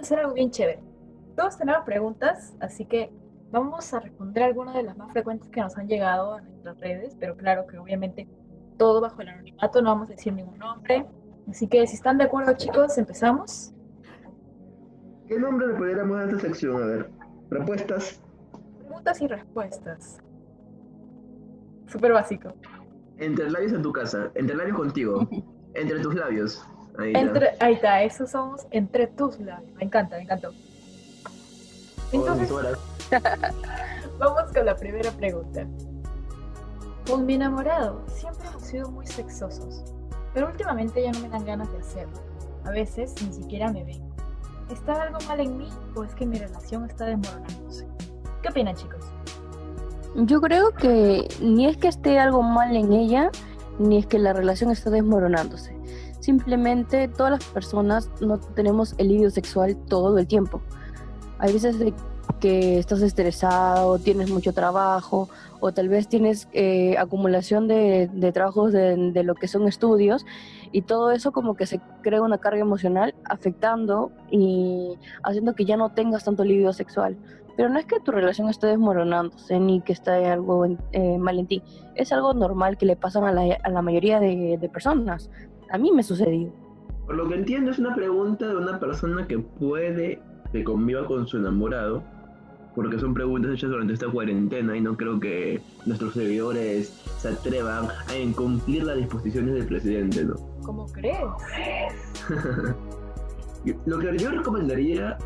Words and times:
a 0.00 0.02
hacer 0.02 0.18
algo 0.18 0.32
bien 0.34 0.50
chévere. 0.50 0.80
Todos 1.36 1.56
tenemos 1.56 1.84
preguntas, 1.84 2.54
así 2.60 2.84
que 2.86 3.12
vamos 3.50 3.92
a 3.92 4.00
responder 4.00 4.44
algunas 4.44 4.74
de 4.74 4.82
las 4.82 4.96
más 4.96 5.12
frecuentes 5.12 5.48
que 5.50 5.60
nos 5.60 5.76
han 5.76 5.88
llegado 5.88 6.34
a 6.34 6.40
nuestras 6.40 6.78
redes, 6.80 7.16
pero 7.18 7.36
claro 7.36 7.66
que 7.66 7.78
obviamente 7.78 8.28
todo 8.78 9.00
bajo 9.00 9.20
el 9.20 9.28
anonimato, 9.28 9.82
no 9.82 9.90
vamos 9.90 10.08
a 10.08 10.12
decir 10.12 10.32
ningún 10.32 10.58
nombre. 10.58 11.06
Así 11.48 11.66
que 11.66 11.86
si 11.86 11.96
están 11.96 12.18
de 12.18 12.24
acuerdo 12.24 12.52
chicos, 12.54 12.96
empezamos. 12.96 13.74
¿Qué 15.28 15.38
nombre 15.38 15.68
le 15.68 15.74
pudiéramos 15.74 16.18
a 16.18 16.24
esta 16.24 16.38
sección? 16.40 16.82
A 16.82 16.86
ver, 16.86 17.10
propuestas. 17.48 18.20
Preguntas 18.78 19.20
y 19.20 19.26
respuestas. 19.26 20.18
Súper 21.86 22.12
básico. 22.12 22.54
Entre 23.18 23.50
labios 23.50 23.72
en 23.72 23.82
tu 23.82 23.92
casa, 23.92 24.30
entre 24.34 24.56
labios 24.56 24.76
contigo, 24.76 25.28
entre 25.74 26.00
tus 26.00 26.14
labios. 26.14 26.64
Ahí, 26.98 27.12
entre, 27.14 27.50
ahí 27.60 27.74
está, 27.74 28.02
eso 28.02 28.26
somos 28.26 28.66
entre 28.70 29.06
tus 29.06 29.38
labios. 29.40 29.72
Me 29.76 29.84
encanta, 29.84 30.16
me 30.16 30.22
encantó. 30.22 30.52
Entonces, 32.12 32.50
vamos 34.18 34.52
con 34.52 34.66
la 34.66 34.76
primera 34.76 35.10
pregunta. 35.12 35.66
Con 37.06 37.26
mi 37.26 37.34
enamorado 37.34 38.04
siempre 38.08 38.48
hemos 38.48 38.62
sido 38.62 38.90
muy 38.90 39.06
sexosos, 39.06 39.82
pero 40.34 40.48
últimamente 40.48 41.02
ya 41.02 41.12
no 41.12 41.20
me 41.20 41.28
dan 41.28 41.44
ganas 41.44 41.72
de 41.72 41.78
hacerlo. 41.78 42.18
A 42.64 42.70
veces 42.70 43.14
ni 43.22 43.32
siquiera 43.32 43.72
me 43.72 43.84
ven. 43.84 44.02
¿Está 44.70 45.02
algo 45.02 45.18
mal 45.26 45.40
en 45.40 45.58
mí 45.58 45.68
o 45.96 46.04
es 46.04 46.14
que 46.14 46.26
mi 46.26 46.38
relación 46.38 46.84
está 46.84 47.06
desmoronándose? 47.06 47.86
¿Qué 48.42 48.48
opinan 48.48 48.76
chicos? 48.76 49.04
Yo 50.14 50.40
creo 50.40 50.72
que 50.72 51.28
ni 51.40 51.66
es 51.66 51.76
que 51.76 51.88
esté 51.88 52.18
algo 52.18 52.42
mal 52.42 52.76
en 52.76 52.92
ella, 52.92 53.30
ni 53.78 53.98
es 53.98 54.06
que 54.06 54.18
la 54.18 54.32
relación 54.32 54.70
está 54.70 54.90
desmoronándose. 54.90 55.79
Simplemente 56.20 57.08
todas 57.08 57.32
las 57.32 57.44
personas 57.44 58.10
no 58.20 58.38
tenemos 58.38 58.94
el 58.98 59.08
libido 59.08 59.30
sexual 59.30 59.76
todo 59.88 60.18
el 60.18 60.26
tiempo. 60.26 60.62
Hay 61.38 61.52
veces 61.52 61.78
de 61.78 61.94
que 62.38 62.78
estás 62.78 63.02
estresado, 63.02 63.98
tienes 63.98 64.30
mucho 64.30 64.52
trabajo 64.52 65.28
o 65.60 65.72
tal 65.72 65.88
vez 65.88 66.08
tienes 66.08 66.48
eh, 66.52 66.96
acumulación 66.98 67.68
de, 67.68 68.08
trabajos 68.32 68.72
de, 68.72 69.10
de, 69.12 69.22
lo 69.24 69.34
que 69.34 69.48
son 69.48 69.66
estudios 69.66 70.24
y 70.72 70.82
todo 70.82 71.10
eso 71.10 71.32
como 71.32 71.54
que 71.54 71.66
se 71.66 71.80
crea 72.02 72.22
una 72.22 72.38
carga 72.38 72.60
emocional 72.60 73.14
afectando 73.24 74.12
y 74.30 74.94
haciendo 75.22 75.54
que 75.54 75.64
ya 75.64 75.76
no 75.76 75.90
tengas 75.90 76.24
tanto 76.24 76.44
libido 76.44 76.72
sexual. 76.72 77.16
Pero 77.56 77.68
no 77.68 77.78
es 77.78 77.84
que 77.84 78.00
tu 78.00 78.10
relación 78.10 78.48
esté 78.48 78.68
desmoronándose 78.68 79.58
ni 79.58 79.82
que 79.82 79.92
esté 79.92 80.26
algo 80.26 80.64
eh, 80.92 81.18
mal 81.18 81.38
en 81.38 81.46
ti. 81.46 81.62
Es 81.94 82.12
algo 82.12 82.32
normal 82.32 82.78
que 82.78 82.86
le 82.86 82.96
pasan 82.96 83.24
a 83.24 83.32
la, 83.32 83.82
mayoría 83.82 84.18
de, 84.18 84.56
de 84.58 84.68
personas. 84.70 85.28
A 85.70 85.78
mí 85.78 85.92
me 85.92 86.02
sucedió. 86.02 86.52
Por 87.06 87.16
lo 87.16 87.28
que 87.28 87.36
entiendo 87.36 87.70
es 87.70 87.78
una 87.78 87.94
pregunta 87.94 88.48
de 88.48 88.56
una 88.56 88.78
persona 88.78 89.26
que 89.26 89.38
puede 89.38 90.20
que 90.52 90.64
conviva 90.64 91.06
con 91.06 91.26
su 91.28 91.36
enamorado, 91.36 92.02
porque 92.74 92.98
son 92.98 93.14
preguntas 93.14 93.52
hechas 93.52 93.70
durante 93.70 93.94
esta 93.94 94.08
cuarentena 94.08 94.76
y 94.76 94.80
no 94.80 94.96
creo 94.96 95.20
que 95.20 95.60
nuestros 95.86 96.14
seguidores 96.14 96.88
se 97.18 97.28
atrevan 97.28 97.88
a 98.08 98.16
incumplir 98.16 98.84
las 98.84 98.96
disposiciones 98.96 99.54
del 99.54 99.66
presidente, 99.66 100.24
¿no? 100.24 100.34
¿Cómo 100.62 100.86
crees? 100.86 101.18
lo 103.86 103.98
que 103.98 104.18
yo 104.18 104.30
recomendaría 104.30 105.18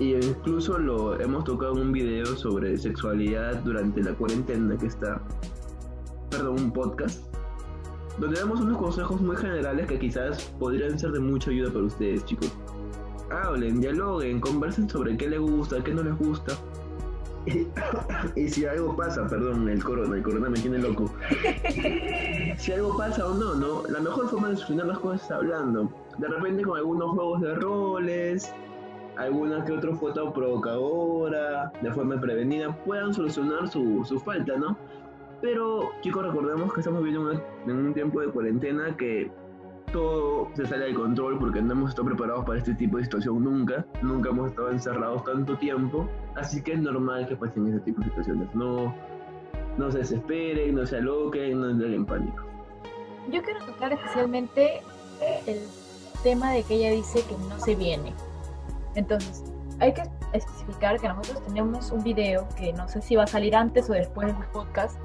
y 0.00 0.14
incluso 0.14 0.78
lo 0.78 1.20
hemos 1.20 1.44
tocado 1.44 1.74
en 1.74 1.88
un 1.88 1.92
video 1.92 2.26
sobre 2.26 2.76
sexualidad 2.76 3.56
durante 3.62 4.02
la 4.02 4.14
cuarentena 4.14 4.76
que 4.78 4.86
está, 4.86 5.20
perdón, 6.30 6.58
un 6.58 6.72
podcast, 6.72 7.29
donde 8.18 8.40
damos 8.40 8.60
unos 8.60 8.78
consejos 8.78 9.20
muy 9.20 9.36
generales 9.36 9.86
que 9.86 9.98
quizás 9.98 10.52
podrían 10.58 10.98
ser 10.98 11.12
de 11.12 11.20
mucha 11.20 11.50
ayuda 11.50 11.72
para 11.72 11.84
ustedes, 11.84 12.24
chicos. 12.24 12.52
Hablen, 13.30 13.80
dialoguen, 13.80 14.40
conversen 14.40 14.88
sobre 14.88 15.16
qué 15.16 15.28
les 15.28 15.40
gusta, 15.40 15.82
qué 15.82 15.94
no 15.94 16.02
les 16.02 16.16
gusta. 16.18 16.54
Y, 18.36 18.48
si 18.48 18.66
algo 18.66 18.94
pasa, 18.96 19.26
perdón, 19.26 19.68
el 19.68 19.82
corona, 19.82 20.16
el 20.16 20.22
corona 20.22 20.50
me 20.50 20.58
tiene 20.58 20.78
loco. 20.78 21.10
si 22.58 22.72
algo 22.72 22.96
pasa 22.96 23.26
o 23.26 23.34
no, 23.34 23.54
¿no? 23.54 23.82
La 23.88 24.00
mejor 24.00 24.28
forma 24.28 24.50
de 24.50 24.56
solucionar 24.56 24.86
las 24.86 24.98
cosas 24.98 25.24
es 25.24 25.30
hablando. 25.30 25.90
De 26.18 26.28
repente 26.28 26.62
con 26.62 26.76
algunos 26.76 27.10
juegos 27.10 27.40
de 27.40 27.54
roles, 27.54 28.54
alguna 29.16 29.64
que 29.64 29.72
otra 29.72 29.94
foto 29.94 30.32
provocadora, 30.32 31.72
de 31.82 31.90
forma 31.92 32.20
prevenida, 32.20 32.74
puedan 32.84 33.12
solucionar 33.14 33.68
su, 33.68 34.04
su 34.04 34.18
falta, 34.20 34.56
¿no? 34.56 34.76
Pero 35.40 35.92
chicos, 36.02 36.26
recordemos 36.26 36.72
que 36.72 36.80
estamos 36.80 37.02
viviendo 37.02 37.32
en 37.32 37.76
un 37.76 37.94
tiempo 37.94 38.20
de 38.20 38.28
cuarentena 38.28 38.94
que 38.96 39.30
todo 39.92 40.48
se 40.54 40.66
sale 40.66 40.86
de 40.86 40.94
control 40.94 41.38
porque 41.38 41.60
no 41.62 41.72
hemos 41.72 41.90
estado 41.90 42.08
preparados 42.08 42.44
para 42.44 42.58
este 42.58 42.74
tipo 42.74 42.98
de 42.98 43.04
situación 43.04 43.42
nunca, 43.42 43.84
nunca 44.02 44.30
hemos 44.30 44.50
estado 44.50 44.70
encerrados 44.70 45.24
tanto 45.24 45.56
tiempo, 45.56 46.08
así 46.36 46.62
que 46.62 46.74
es 46.74 46.80
normal 46.80 47.26
que 47.26 47.36
pasen 47.36 47.66
ese 47.68 47.80
tipo 47.80 48.00
de 48.00 48.06
situaciones. 48.08 48.54
No, 48.54 48.94
no 49.78 49.90
se 49.90 49.98
desesperen, 49.98 50.74
no 50.74 50.86
se 50.86 50.98
aloquen, 50.98 51.60
no 51.60 51.70
entren 51.70 51.94
en 51.94 52.06
pánico. 52.06 52.44
Yo 53.30 53.42
quiero 53.42 53.64
tocar 53.64 53.92
especialmente 53.92 54.80
el 55.46 55.60
tema 56.22 56.52
de 56.52 56.62
que 56.62 56.74
ella 56.74 56.90
dice 56.90 57.24
que 57.26 57.36
no 57.48 57.58
se 57.58 57.74
viene. 57.74 58.12
Entonces, 58.94 59.44
hay 59.78 59.94
que 59.94 60.02
especificar 60.32 61.00
que 61.00 61.08
nosotros 61.08 61.42
tenemos 61.46 61.90
un 61.90 62.02
video 62.02 62.48
que 62.56 62.72
no 62.72 62.88
sé 62.88 63.02
si 63.02 63.16
va 63.16 63.24
a 63.24 63.26
salir 63.26 63.54
antes 63.56 63.88
o 63.90 63.92
después 63.92 64.26
del 64.26 64.46
podcast, 64.48 64.98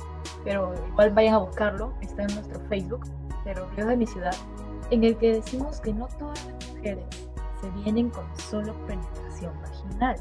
pero 0.44 0.74
igual 0.90 1.12
vayan 1.12 1.36
a 1.36 1.38
buscarlo, 1.40 1.94
está 2.02 2.24
en 2.24 2.36
nuestro 2.36 2.60
Facebook, 2.68 3.06
pero 3.44 3.68
Ríos 3.76 3.88
de 3.88 3.98
mi 3.98 4.08
ciudad, 4.08 4.36
en 4.92 5.04
el 5.04 5.18
que 5.18 5.34
decimos 5.34 5.80
que 5.82 5.94
no 5.94 6.08
todas 6.20 6.46
las 6.46 6.70
mujeres 6.70 7.06
se 7.62 7.70
vienen 7.82 8.10
con 8.10 8.24
solo 8.38 8.74
penetración 8.86 9.54
vaginal. 9.62 10.16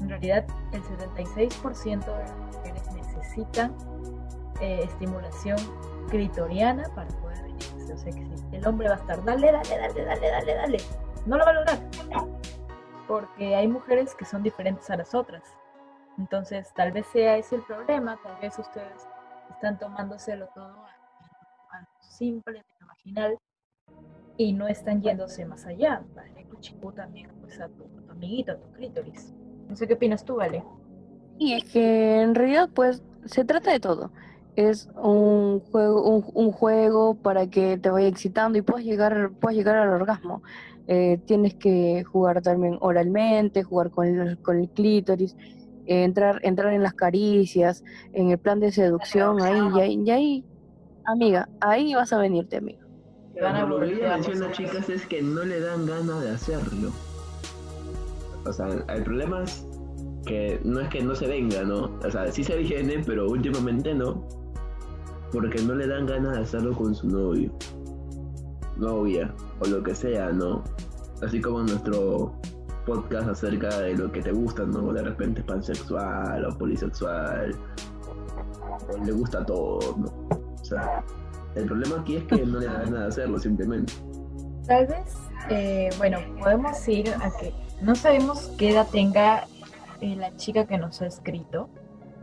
En 0.00 0.08
realidad, 0.08 0.46
el 0.72 0.82
76% 0.82 2.04
de 2.04 2.24
las 2.24 2.36
mujeres 2.36 2.82
necesitan 2.92 3.74
eh, 4.60 4.80
estimulación 4.84 5.58
clitoriana 6.08 6.84
para 6.94 7.08
poder 7.20 7.42
venirse. 7.42 7.92
O 7.92 7.98
sea 7.98 8.12
que 8.12 8.36
si 8.36 8.56
el 8.56 8.66
hombre 8.66 8.88
va 8.88 8.94
a 8.94 8.98
estar, 8.98 9.24
dale, 9.24 9.52
dale, 9.52 9.78
dale, 9.78 10.04
dale, 10.04 10.30
dale, 10.30 10.54
dale, 10.54 10.78
no 11.26 11.36
lo 11.36 11.44
va 11.44 11.50
a 11.50 11.54
lograr 11.54 11.80
porque 13.10 13.56
hay 13.56 13.66
mujeres 13.66 14.14
que 14.14 14.24
son 14.24 14.44
diferentes 14.44 14.88
a 14.88 14.96
las 14.96 15.16
otras. 15.16 15.42
Entonces, 16.16 16.72
tal 16.76 16.92
vez 16.92 17.04
sea 17.08 17.36
ese 17.38 17.56
el 17.56 17.62
problema, 17.62 18.16
tal 18.22 18.38
vez 18.40 18.56
ustedes 18.56 19.08
están 19.50 19.80
tomándoselo 19.80 20.46
todo 20.54 20.84
a, 20.84 21.76
a 21.76 21.88
simple, 21.98 22.64
marginal, 22.86 23.36
y 24.36 24.52
no 24.52 24.68
están 24.68 25.02
yéndose 25.02 25.44
más 25.44 25.66
allá. 25.66 26.04
Vale, 26.14 26.46
chico 26.60 26.92
también, 26.92 27.28
pues 27.40 27.60
a 27.60 27.68
tu, 27.68 27.84
amiguito, 28.08 28.52
a 28.52 28.60
tu 28.60 28.70
clítoris. 28.74 29.34
No 29.68 29.74
sé 29.74 29.88
qué 29.88 29.94
opinas 29.94 30.24
tú, 30.24 30.36
Vale. 30.36 30.62
Y 31.36 31.54
es 31.54 31.64
que 31.64 32.22
en 32.22 32.36
realidad, 32.36 32.68
pues, 32.72 33.02
se 33.24 33.44
trata 33.44 33.72
de 33.72 33.80
todo. 33.80 34.12
Es 34.54 34.88
un 34.94 35.58
juego, 35.58 36.08
un, 36.08 36.24
un 36.34 36.52
juego 36.52 37.16
para 37.16 37.48
que 37.48 37.76
te 37.76 37.90
vaya 37.90 38.06
excitando 38.06 38.56
y 38.56 38.62
puedas 38.62 38.84
llegar, 38.84 39.32
puedas 39.40 39.56
llegar 39.56 39.76
al 39.78 39.88
orgasmo. 39.88 40.42
Eh, 40.92 41.20
tienes 41.24 41.54
que 41.54 42.02
jugar 42.02 42.42
también 42.42 42.76
oralmente, 42.80 43.62
jugar 43.62 43.90
con 43.90 44.08
el, 44.08 44.38
con 44.38 44.58
el 44.58 44.68
clítoris, 44.70 45.36
eh, 45.86 46.02
entrar, 46.02 46.40
entrar 46.42 46.72
en 46.72 46.82
las 46.82 46.94
caricias, 46.94 47.84
en 48.12 48.30
el 48.30 48.38
plan 48.38 48.58
de 48.58 48.72
seducción, 48.72 49.40
ahí, 49.40 49.94
y 50.04 50.10
ahí, 50.10 50.44
amiga, 51.04 51.48
ahí 51.60 51.94
vas 51.94 52.12
a 52.12 52.18
venirte, 52.18 52.56
amiga. 52.56 52.80
lo 53.68 53.78
que 53.78 54.50
chicas, 54.50 54.88
es 54.88 55.06
que 55.06 55.22
no 55.22 55.44
le 55.44 55.60
dan 55.60 55.86
ganas 55.86 56.22
de 56.22 56.30
hacerlo. 56.30 56.90
O 58.44 58.52
sea, 58.52 58.66
el 58.66 59.04
problema 59.04 59.44
es 59.44 59.64
que 60.26 60.60
no 60.64 60.80
es 60.80 60.88
que 60.88 61.02
no 61.02 61.14
se 61.14 61.28
venga, 61.28 61.62
¿no? 61.62 62.00
O 62.04 62.10
sea, 62.10 62.32
sí 62.32 62.42
se 62.42 62.56
viene, 62.56 63.00
pero 63.06 63.28
últimamente 63.28 63.94
no. 63.94 64.26
Porque 65.30 65.62
no 65.62 65.76
le 65.76 65.86
dan 65.86 66.06
ganas 66.06 66.34
de 66.34 66.42
hacerlo 66.42 66.72
con 66.72 66.96
su 66.96 67.06
novio 67.06 67.52
novia 68.80 69.32
o 69.60 69.66
lo 69.66 69.82
que 69.82 69.94
sea, 69.94 70.30
¿no? 70.30 70.62
Así 71.22 71.40
como 71.40 71.60
nuestro 71.60 72.34
podcast 72.86 73.28
acerca 73.28 73.78
de 73.80 73.96
lo 73.96 74.10
que 74.10 74.22
te 74.22 74.32
gusta, 74.32 74.64
¿no? 74.64 74.92
De 74.92 75.02
repente 75.02 75.42
pansexual 75.42 76.44
o 76.44 76.58
polisexual, 76.58 77.54
o 78.88 79.04
le 79.04 79.12
gusta 79.12 79.44
todo, 79.44 79.96
¿no? 79.98 80.28
O 80.60 80.64
sea, 80.64 81.04
el 81.54 81.66
problema 81.66 82.00
aquí 82.00 82.16
es 82.16 82.24
que 82.24 82.44
no 82.44 82.58
le 82.58 82.66
da 82.66 82.84
nada 82.86 83.06
hacerlo 83.08 83.38
simplemente. 83.38 83.92
Tal 84.66 84.86
vez, 84.86 85.16
eh, 85.50 85.90
bueno, 85.98 86.18
podemos 86.40 86.86
ir 86.88 87.10
a 87.10 87.30
que 87.38 87.52
no 87.82 87.94
sabemos 87.94 88.52
qué 88.58 88.70
edad 88.70 88.86
tenga 88.90 89.46
eh, 90.00 90.16
la 90.16 90.34
chica 90.36 90.66
que 90.66 90.78
nos 90.78 91.00
ha 91.02 91.06
escrito. 91.06 91.68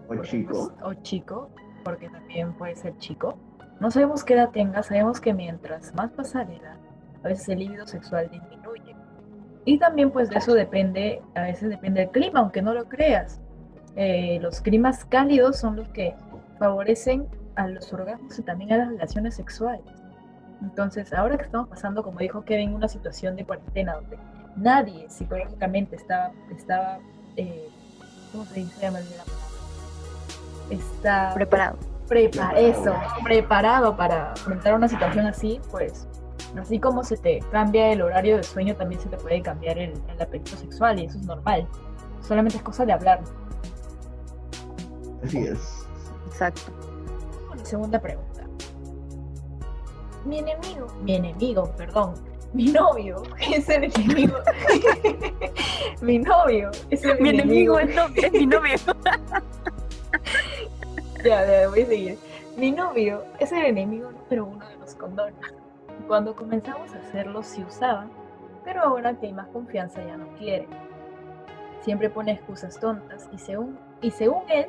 O 0.09 0.15
chico. 0.21 0.71
o 0.83 0.93
chico, 0.95 1.49
porque 1.83 2.09
también 2.09 2.53
puede 2.53 2.75
ser 2.75 2.97
chico. 2.97 3.37
No 3.79 3.91
sabemos 3.91 4.23
qué 4.23 4.33
edad 4.33 4.49
tenga, 4.49 4.81
sabemos 4.83 5.21
que 5.21 5.33
mientras 5.33 5.93
más 5.93 6.11
pasa 6.11 6.43
la 6.43 6.53
edad, 6.53 6.77
a 7.23 7.27
veces 7.27 7.47
el 7.49 7.59
líbido 7.59 7.85
sexual 7.85 8.29
disminuye. 8.31 8.95
Y 9.65 9.77
también 9.77 10.11
pues 10.11 10.29
de 10.29 10.37
eso 10.37 10.53
depende, 10.53 11.21
a 11.35 11.41
veces 11.41 11.69
depende 11.69 12.03
el 12.03 12.09
clima, 12.09 12.39
aunque 12.39 12.61
no 12.61 12.73
lo 12.73 12.85
creas. 12.85 13.39
Eh, 13.95 14.39
los 14.41 14.61
climas 14.61 15.05
cálidos 15.05 15.57
son 15.57 15.75
los 15.75 15.89
que 15.89 16.15
favorecen 16.57 17.27
a 17.55 17.67
los 17.67 17.91
orgasmos 17.91 18.37
y 18.39 18.43
también 18.43 18.71
a 18.73 18.77
las 18.77 18.87
relaciones 18.89 19.35
sexuales. 19.35 19.93
Entonces, 20.61 21.13
ahora 21.13 21.37
que 21.37 21.43
estamos 21.43 21.67
pasando, 21.69 22.03
como 22.03 22.19
dijo 22.19 22.43
Kevin, 22.43 22.73
una 22.73 22.87
situación 22.87 23.35
de 23.35 23.45
cuarentena 23.45 23.95
donde 23.95 24.17
nadie 24.55 25.07
psicológicamente 25.09 25.95
estaba, 25.95 26.31
estaba 26.55 26.99
eh, 27.35 27.69
¿cómo 28.31 28.45
se 28.45 28.61
dice? 28.61 28.89
Está 30.69 31.31
Preparado. 31.33 31.77
Prepa 32.07 32.51
eso, 32.55 32.93
preparado 33.23 33.95
para 33.95 34.29
enfrentar 34.37 34.73
una 34.75 34.87
situación 34.87 35.25
así, 35.27 35.59
pues 35.71 36.07
así 36.59 36.79
como 36.79 37.03
se 37.03 37.17
te 37.17 37.39
cambia 37.51 37.91
el 37.91 38.01
horario 38.01 38.37
de 38.37 38.43
sueño, 38.43 38.75
también 38.75 39.01
se 39.01 39.09
te 39.09 39.17
puede 39.17 39.41
cambiar 39.41 39.77
el, 39.77 39.93
el 40.07 40.21
apetito 40.21 40.57
sexual 40.57 40.99
y 40.99 41.05
eso 41.05 41.17
es 41.17 41.25
normal. 41.25 41.67
Solamente 42.21 42.57
es 42.57 42.63
cosa 42.63 42.85
de 42.85 42.93
hablar. 42.93 43.21
Así 45.23 45.39
es. 45.39 45.85
Exacto. 46.27 46.61
La 47.55 47.65
segunda 47.65 47.99
pregunta. 47.99 48.43
Mi 50.25 50.39
enemigo, 50.39 50.87
mi 51.03 51.15
enemigo, 51.15 51.71
perdón, 51.77 52.13
mi 52.53 52.65
novio 52.71 53.21
es 53.51 53.67
el 53.69 53.85
enemigo. 53.85 54.37
mi 56.01 56.19
novio 56.19 56.69
es 56.89 57.03
el 57.03 57.19
Mi 57.21 57.29
enemigo. 57.29 57.79
enemigo 57.79 57.81
es, 57.91 57.95
novio- 57.95 58.23
es 58.25 58.31
mi 58.33 58.45
novio. 58.45 58.77
Ya, 61.27 61.45
ya, 61.45 61.67
voy 61.67 61.81
a 61.81 61.85
seguir. 61.85 62.17
Mi 62.55 62.71
novio 62.71 63.25
es 63.37 63.51
el 63.51 63.65
enemigo 63.65 64.09
número 64.11 64.45
uno 64.45 64.65
de 64.65 64.77
los 64.77 64.95
condones. 64.95 65.35
Cuando 66.07 66.33
comenzamos 66.33 66.95
a 66.95 66.99
hacerlo 66.99 67.43
sí 67.43 67.61
usaba, 67.67 68.07
pero 68.63 68.81
ahora 68.81 69.13
que 69.13 69.25
hay 69.25 69.33
más 69.33 69.49
confianza 69.49 70.01
ya 70.05 70.15
no 70.15 70.29
quiere. 70.37 70.69
Siempre 71.81 72.09
pone 72.09 72.31
excusas 72.31 72.79
tontas 72.79 73.27
y 73.33 73.39
según, 73.39 73.77
y 73.99 74.11
según 74.11 74.43
él, 74.49 74.67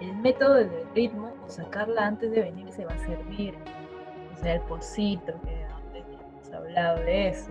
el 0.00 0.16
método 0.16 0.54
del 0.54 0.70
ritmo 0.94 1.34
o 1.46 1.50
sacarla 1.50 2.06
antes 2.06 2.30
de 2.30 2.40
venir 2.40 2.72
se 2.72 2.86
va 2.86 2.94
a 2.94 2.98
servir. 3.00 3.54
O 4.32 4.38
sea, 4.38 4.54
el 4.54 4.62
pocito, 4.62 5.34
que 5.42 5.66
antes 5.66 6.04
hemos 6.08 6.54
hablado 6.54 7.00
de 7.00 7.28
eso. 7.28 7.50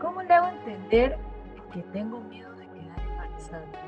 ¿Cómo 0.00 0.24
le 0.24 0.34
hago 0.34 0.48
entender 0.48 1.16
que 1.72 1.82
tengo 1.92 2.18
miedo 2.18 2.52
de 2.54 2.66
quedar 2.66 2.98
embarazada? 2.98 3.81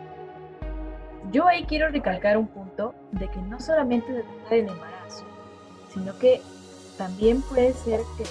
Yo 1.32 1.46
ahí 1.46 1.64
quiero 1.64 1.88
recalcar 1.88 2.36
un 2.36 2.46
punto 2.46 2.94
de 3.12 3.28
que 3.28 3.40
no 3.42 3.58
solamente 3.60 4.06
se 4.14 4.22
trata 4.22 4.54
del 4.54 4.68
embarazo, 4.68 5.24
sino 5.92 6.16
que 6.18 6.40
también 6.96 7.42
puede 7.42 7.72
ser 7.72 8.00
que 8.16 8.24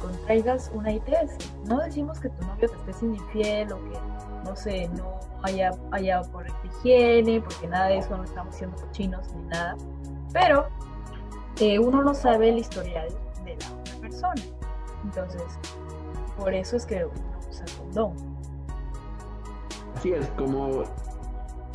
contraigas 0.00 0.70
una 0.74 0.92
ITS. 0.92 1.38
No 1.64 1.80
decimos 1.80 2.20
que 2.20 2.28
tu 2.28 2.44
novio 2.46 2.68
te 2.68 2.76
esté 2.76 2.92
siendo 2.92 3.16
infiel 3.16 3.72
o 3.72 3.76
que, 3.90 3.98
no 4.44 4.56
sé, 4.56 4.88
no 4.88 5.18
haya, 5.42 5.72
haya 5.92 6.22
por 6.22 6.46
higiene, 6.64 7.40
porque 7.40 7.66
nada 7.66 7.86
de 7.86 7.98
eso 7.98 8.16
no 8.16 8.24
estamos 8.24 8.54
siendo 8.54 8.76
cochinos 8.76 9.32
ni 9.34 9.42
nada, 9.48 9.76
pero 10.32 10.68
eh, 11.60 11.78
uno 11.78 12.02
no 12.02 12.14
sabe 12.14 12.50
el 12.50 12.58
historial 12.58 13.08
de 13.44 13.56
la 13.56 13.72
otra 13.72 13.94
persona. 14.00 14.42
Entonces, 15.04 15.42
por 16.36 16.52
eso 16.52 16.76
es 16.76 16.86
que 16.86 17.04
uno 17.04 17.38
usa 17.48 17.64
condón. 17.78 18.14
Así 19.96 20.12
es, 20.12 20.26
como 20.36 20.84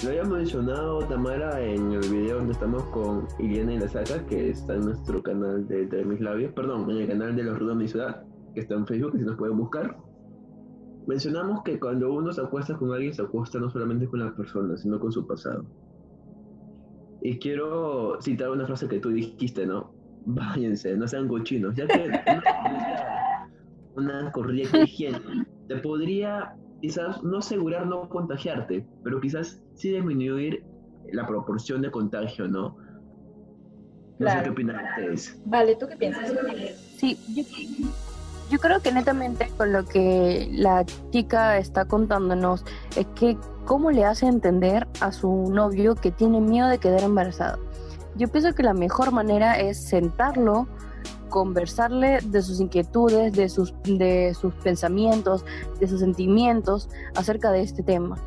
lo 0.03 0.09
había 0.09 0.24
mencionado 0.24 1.00
Tamara 1.07 1.62
en 1.62 1.92
el 1.92 2.00
video 2.09 2.38
donde 2.38 2.53
estamos 2.53 2.83
con 2.86 3.27
Iliana 3.38 3.74
y 3.74 3.80
la 3.80 3.88
Saca, 3.88 4.25
que 4.25 4.50
está 4.50 4.74
en 4.74 4.86
nuestro 4.86 5.21
canal 5.21 5.68
de 5.68 5.83
Entre 5.83 6.03
Mis 6.06 6.19
Labios, 6.19 6.53
perdón, 6.53 6.89
en 6.89 6.98
el 6.98 7.07
canal 7.07 7.36
de 7.36 7.44
Los 7.44 7.59
Rudos 7.59 7.77
de 7.77 7.83
mi 7.83 7.88
Ciudad, 7.88 8.24
que 8.56 8.62
está 8.62 8.74
en 8.74 8.88
Facebook, 8.88 9.12
que 9.12 9.19
si 9.19 9.25
nos 9.25 9.38
pueden 9.38 9.57
buscar. 9.57 9.98
Mencionamos 11.06 11.62
que 11.63 11.80
cuando 11.80 12.12
uno 12.12 12.31
se 12.31 12.42
acuesta 12.42 12.75
con 12.77 12.92
alguien, 12.94 13.13
se 13.13 13.21
acuesta 13.21 13.59
no 13.59 13.69
solamente 13.69 14.07
con 14.07 14.21
la 14.21 14.36
persona, 14.36 14.75
sino 14.75 15.00
con 15.00 15.12
su 15.12 15.27
pasado. 15.27 15.65
Y 17.21 17.38
quiero 17.38 18.19
citar 18.21 18.50
una 18.50 18.65
frase 18.65 18.88
que 18.88 19.00
tú 19.00 19.09
dijiste, 19.09 19.68
¿no? 19.68 19.94
Váyanse, 20.25 20.97
no 20.97 21.07
sean 21.07 21.27
cochinos, 21.27 21.75
ya 21.75 21.86
que 21.86 22.06
una, 23.95 24.21
una 24.21 24.31
correcta 24.31 24.80
higiene 24.80 25.19
te 25.68 25.75
podría 25.77 26.56
quizás 26.81 27.24
no 27.24 27.38
asegurar 27.38 27.86
no 27.88 28.10
contagiarte, 28.10 28.86
pero 29.04 29.22
quizás 29.22 29.62
sí 29.75 29.92
disminuir 29.92 30.66
la 31.12 31.25
proporción 31.28 31.81
de 31.81 31.92
contagio, 31.92 32.48
¿no? 32.48 32.78
No 34.19 34.30
sé 34.30 34.44
qué 34.44 34.50
opinan 34.50 34.86
ustedes. 34.86 35.42
Vale, 35.45 35.75
¿tú 35.75 35.88
qué 35.88 35.95
piensas? 35.95 36.31
Sí, 36.98 37.18
yo, 37.33 37.44
yo 38.51 38.60
creo 38.60 38.81
que 38.81 38.92
netamente 38.92 39.50
con 39.57 39.72
lo 39.74 39.86
que 39.86 40.50
la 40.51 40.86
chica 41.12 41.57
está 41.57 41.86
contándonos 41.86 42.63
es 42.95 43.07
que 43.16 43.38
cómo 43.66 43.92
le 43.92 44.06
hace 44.06 44.28
entender 44.28 44.88
a 45.00 45.12
su 45.12 45.50
novio 45.51 45.95
que 45.95 46.12
tiene 46.12 46.42
miedo 46.42 46.68
de 46.68 46.78
quedar 46.78 47.01
embarazada. 47.01 47.57
Yo 48.16 48.28
pienso 48.28 48.54
que 48.54 48.63
la 48.63 48.74
mejor 48.74 49.12
manera 49.12 49.60
es 49.60 49.81
sentarlo, 49.81 50.68
conversarle 51.31 52.19
de 52.24 52.44
sus 52.44 52.60
inquietudes, 52.60 53.33
de 53.33 53.50
sus, 53.50 53.74
de 53.83 54.36
sus 54.39 54.54
pensamientos, 54.56 55.44
de 55.80 55.88
sus 55.88 56.01
sentimientos 56.01 56.89
acerca 57.16 57.51
de 57.51 57.62
este 57.62 57.81
tema. 57.81 58.18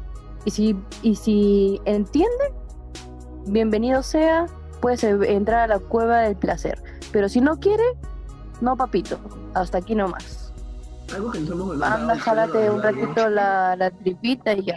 Y 0.45 0.51
si, 0.51 0.77
y 1.03 1.15
si 1.15 1.81
entiende, 1.85 2.53
bienvenido 3.47 4.03
sea, 4.03 4.47
puedes 4.81 5.05
entrar 5.05 5.71
a 5.71 5.75
la 5.75 5.79
cueva 5.79 6.23
del 6.23 6.35
placer. 6.35 6.83
Pero 7.13 7.29
si 7.29 7.41
no 7.41 7.61
quiere, 7.61 7.85
no 8.61 8.77
papito, 8.77 9.19
hasta 9.55 9.79
aquí 9.79 9.95
nomás. 9.95 10.53
Algo 11.15 11.31
que 11.31 11.41
nos 11.41 11.51
hemos 11.51 11.77
matado 11.77 12.03
Anda, 12.03 12.19
jálate 12.19 12.71
un 12.71 12.83
ratito 12.83 13.29
la, 13.29 13.77
la 13.77 13.91
tripita 13.91 14.55
y 14.55 14.65
ya. 14.65 14.75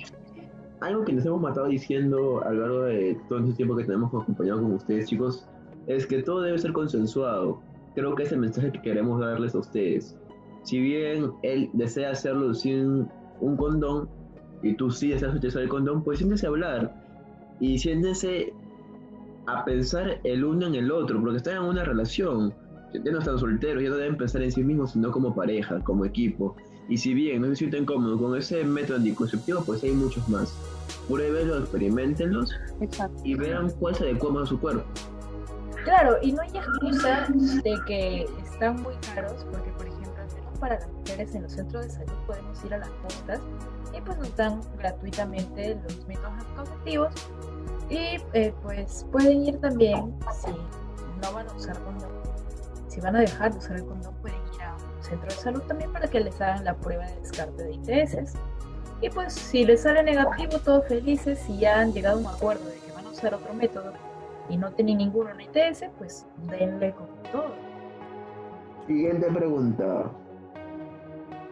Algo 0.82 1.04
que 1.06 1.14
nos 1.14 1.26
hemos 1.26 1.42
matado 1.42 1.68
diciendo 1.68 2.44
a 2.46 2.52
lo 2.52 2.62
largo 2.62 2.82
de 2.82 3.20
todo 3.28 3.40
este 3.40 3.54
tiempo 3.54 3.76
que 3.76 3.86
tenemos 3.86 4.14
acompañado 4.14 4.62
con 4.62 4.74
ustedes, 4.74 5.08
chicos, 5.08 5.48
es 5.88 6.06
que 6.06 6.22
todo 6.22 6.42
debe 6.42 6.60
ser 6.60 6.74
consensuado. 6.74 7.60
Creo 7.98 8.14
que 8.14 8.22
es 8.22 8.32
el 8.32 8.38
mensaje 8.38 8.72
que 8.72 8.80
queremos 8.80 9.20
darles 9.20 9.56
a 9.56 9.58
ustedes. 9.58 10.16
Si 10.62 10.80
bien 10.80 11.32
él 11.42 11.68
desea 11.74 12.12
hacerlo 12.12 12.54
sin 12.54 13.08
un 13.42 13.58
condón 13.58 14.08
y 14.62 14.76
tú 14.76 14.92
sí 14.92 15.08
deseas 15.08 15.34
utilizar 15.34 15.64
el 15.64 15.70
condón, 15.70 16.04
pues 16.04 16.20
siéntese 16.20 16.46
a 16.46 16.50
hablar 16.50 16.94
y 17.60 17.80
siéntense 17.80 18.54
a 19.48 19.66
pensar 19.66 20.20
el 20.24 20.46
uno 20.46 20.68
en 20.68 20.76
el 20.76 20.92
otro, 20.92 21.20
porque 21.20 21.38
están 21.38 21.56
en 21.58 21.64
una 21.64 21.86
relación. 21.86 22.54
Ya 22.94 23.12
no 23.12 23.18
están 23.18 23.40
solteros, 23.40 23.82
ya 23.82 23.90
no 23.90 23.96
deben 23.96 24.16
pensar 24.16 24.44
en 24.44 24.52
sí 24.52 24.64
mismos, 24.64 24.92
sino 24.92 25.10
como 25.12 25.34
pareja, 25.34 25.84
como 25.84 26.06
equipo. 26.06 26.56
Y 26.90 26.98
si 26.98 27.16
bien 27.16 27.42
no 27.42 27.48
se 27.48 27.56
sienten 27.56 27.84
cómodos 27.84 28.22
con 28.22 28.38
ese 28.38 28.64
método 28.64 28.98
anticonceptivo, 28.98 29.64
pues 29.66 29.84
hay 29.84 29.94
muchos 29.94 30.30
más. 30.30 30.56
Pruébenlos, 31.08 31.62
experimentenlos 31.62 32.52
Exacto. 32.80 33.20
y 33.24 33.34
vean 33.34 33.72
cuál 33.80 33.96
se 33.96 34.04
adecua 34.04 34.30
más 34.30 34.44
a 34.44 34.46
su 34.46 34.60
cuerpo. 34.60 34.84
Claro, 35.88 36.18
y 36.22 36.34
no 36.34 36.42
hay 36.42 36.50
excusa 36.50 37.28
de 37.64 37.80
que 37.88 38.24
están 38.44 38.82
muy 38.84 38.94
caros, 39.16 39.46
porque 39.50 39.72
por 39.72 39.88
ejemplo, 39.88 40.12
para 40.60 40.76
las 40.76 40.90
mujeres 40.90 41.34
en 41.34 41.44
los 41.44 41.54
centros 41.54 41.86
de 41.86 41.92
salud 41.92 42.14
podemos 42.26 42.62
ir 42.66 42.74
a 42.74 42.80
las 42.80 42.90
postas 42.90 43.40
y 43.98 44.02
pues 44.02 44.18
nos 44.18 44.36
dan 44.36 44.60
gratuitamente 44.78 45.80
los 45.82 46.06
métodos 46.06 46.34
anticonceptivos 46.40 47.14
y 47.90 48.18
eh, 48.34 48.54
pues 48.64 49.06
pueden 49.14 49.46
ir 49.46 49.62
también, 49.62 50.14
si 50.44 50.52
no 51.22 51.32
van 51.32 51.48
a 51.48 51.54
usar 51.54 51.82
condón, 51.82 52.12
si 52.90 53.00
van 53.00 53.16
a 53.16 53.20
dejar 53.20 53.54
de 53.54 53.60
usar 53.60 53.78
el 53.78 53.86
condón, 53.86 54.14
pueden 54.16 54.42
ir 54.56 54.64
a 54.64 54.76
un 54.76 55.04
centro 55.04 55.30
de 55.30 55.36
salud 55.36 55.62
también 55.70 55.94
para 55.94 56.10
que 56.10 56.20
les 56.20 56.42
hagan 56.42 56.66
la 56.66 56.76
prueba 56.76 57.06
de 57.06 57.16
descarte 57.22 57.64
de 57.64 57.74
ITS. 57.76 58.34
Y 59.00 59.10
pues 59.10 59.32
si 59.32 59.64
les 59.64 59.84
sale 59.84 60.04
negativo, 60.04 60.60
todos 60.60 60.86
felices, 60.86 61.40
si 61.48 61.60
ya 61.60 61.80
han 61.80 61.94
llegado 61.94 62.18
a 62.18 62.20
un 62.20 62.28
acuerdo 62.28 62.66
de 62.66 62.76
que 62.76 62.92
van 62.92 63.06
a 63.06 63.10
usar 63.12 63.34
otro 63.36 63.54
método, 63.54 63.94
y 64.50 64.58
no 64.58 64.72
tienen 64.72 64.98
ninguno 64.98 65.30
en 65.32 65.42
ITS, 65.42 65.86
pues 65.98 66.26
denle 66.50 66.94
con 66.94 67.08
todo. 67.32 67.56
Siguiente 68.86 69.28
pregunta. 69.32 70.12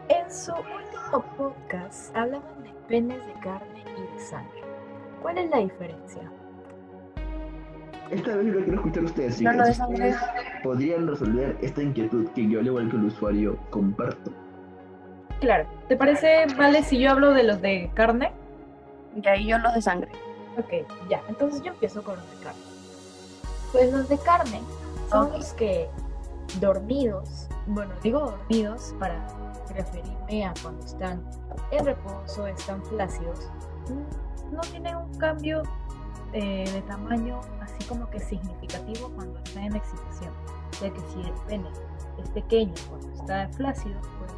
En 0.08 0.32
su 0.32 0.52
último 0.54 1.25
podcast 1.38 2.16
hablaban 2.16 2.64
de 2.64 2.70
penes 2.88 3.25
de 3.25 3.34
carne 3.42 3.84
y 3.98 4.14
de 4.14 4.20
sangre. 4.20 4.62
¿Cuál 5.22 5.40
es 5.40 5.50
la 5.50 5.58
diferencia? 5.58 6.32
Esta 8.12 8.36
vez 8.36 8.46
lo 8.46 8.60
quiero 8.64 8.75
escuchar 8.75 9.04
a 9.04 9.06
ustedes, 9.08 9.42
No, 9.42 9.54
no. 9.54 9.64
Ustedes 9.64 10.16
podrían 10.64 11.08
resolver 11.08 11.58
esta 11.62 11.82
inquietud 11.82 12.30
que 12.30 12.48
yo, 12.48 12.60
al 12.60 12.68
igual 12.68 12.90
que 12.90 12.98
el 12.98 13.06
usuario, 13.06 13.58
comparto. 13.72 14.32
Claro, 15.40 15.68
¿te 15.88 15.98
parece, 15.98 16.46
vale, 16.56 16.84
si 16.84 17.00
yo 17.00 17.12
hablo 17.12 17.34
de 17.34 17.44
los 17.44 17.62
de 17.62 17.90
carne? 17.96 18.32
Y 19.16 19.28
ahí 19.28 19.48
yo 19.48 19.58
los 19.58 19.74
de 19.74 19.82
sangre. 19.82 20.12
Ok, 20.58 20.88
ya, 21.10 21.22
entonces 21.28 21.62
yo 21.64 21.72
empiezo 21.72 22.04
con 22.04 22.16
los 22.16 22.32
de 22.32 22.44
carne. 22.44 22.75
Pues 23.75 23.91
los 23.91 24.08
de 24.08 24.17
carne 24.17 24.62
son 25.10 25.34
los 25.34 25.51
que 25.51 25.89
dormidos, 26.62 27.50
bueno, 27.67 27.94
digo 28.01 28.22
dormidos 28.22 28.96
para 29.01 29.27
referirme 29.67 30.46
a 30.46 30.53
cuando 30.62 30.86
están 30.86 31.22
en 31.72 31.84
reposo, 31.84 32.48
están 32.48 32.82
flácidos, 32.86 33.51
no 34.50 34.62
tienen 34.62 34.96
un 34.96 35.13
cambio 35.15 35.62
eh, 36.32 36.63
de 36.72 36.82
tamaño 36.84 37.41
así 37.60 37.84
como 37.84 38.10
que 38.10 38.22
significativo 38.22 39.12
cuando 39.13 39.38
están 39.39 39.63
en 39.63 39.75
excitación, 39.75 40.32
ya 40.79 40.89
que 40.94 41.00
si 41.12 41.20
el 41.20 41.34
pene 41.46 41.70
es 42.24 42.29
pequeño 42.29 42.74
cuando 42.88 43.12
está 43.12 43.50
flácido, 43.58 44.00
pues 44.20 44.32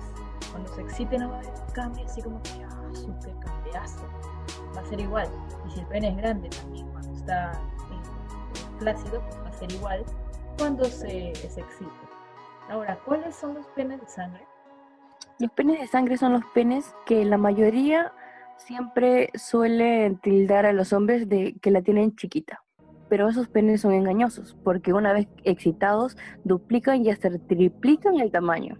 cuando 0.49 0.73
se 0.73 0.81
excite 0.81 1.19
no 1.19 1.29
va 1.29 1.35
a 1.35 1.39
haber 1.41 1.53
un 1.53 1.73
cambio 1.73 2.05
así 2.07 2.23
como 2.23 2.41
que, 2.41 2.63
ah, 2.63 3.39
cambiazo, 3.39 4.01
va 4.75 4.81
a 4.81 4.85
ser 4.85 4.99
igual. 4.99 5.29
Y 5.67 5.73
si 5.73 5.79
el 5.81 5.85
pene 5.85 6.09
es 6.09 6.17
grande 6.17 6.49
también 6.49 6.87
cuando 6.87 7.13
está 7.13 7.51
pues 8.79 9.39
va 9.43 9.49
a 9.49 9.53
ser 9.53 9.71
igual 9.71 10.03
cuando 10.57 10.85
se, 10.85 11.33
se 11.35 11.61
excite. 11.61 11.91
Ahora, 12.69 12.99
¿cuáles 13.05 13.35
son 13.35 13.55
los 13.55 13.67
penes 13.67 13.99
de 14.01 14.07
sangre? 14.07 14.45
Los 15.39 15.51
penes 15.51 15.79
de 15.79 15.87
sangre 15.87 16.17
son 16.17 16.33
los 16.33 16.45
penes 16.53 16.93
que 17.05 17.23
la 17.25 17.37
mayoría 17.37 18.11
siempre 18.57 19.29
suelen 19.35 20.17
tildar 20.17 20.65
a 20.65 20.73
los 20.73 20.93
hombres 20.93 21.29
de 21.29 21.55
que 21.61 21.71
la 21.71 21.81
tienen 21.81 22.15
chiquita. 22.15 22.63
Pero 23.09 23.29
esos 23.29 23.47
penes 23.47 23.81
son 23.81 23.93
engañosos, 23.93 24.57
porque 24.63 24.91
una 24.91 25.13
vez 25.13 25.27
excitados 25.43 26.17
duplican 26.43 27.05
y 27.05 27.09
hasta 27.09 27.29
triplican 27.37 28.19
el 28.19 28.31
tamaño. 28.31 28.77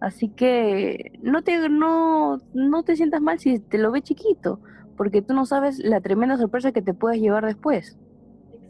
Así 0.00 0.28
que 0.28 1.18
no 1.22 1.42
te, 1.42 1.68
no, 1.68 2.38
no 2.52 2.82
te 2.82 2.94
sientas 2.94 3.20
mal 3.20 3.38
si 3.38 3.58
te 3.58 3.78
lo 3.78 3.90
ves 3.90 4.02
chiquito, 4.02 4.60
porque 4.96 5.22
tú 5.22 5.34
no 5.34 5.46
sabes 5.46 5.78
la 5.78 6.00
tremenda 6.00 6.36
sorpresa 6.36 6.72
que 6.72 6.82
te 6.82 6.94
puedes 6.94 7.20
llevar 7.20 7.46
después. 7.46 7.98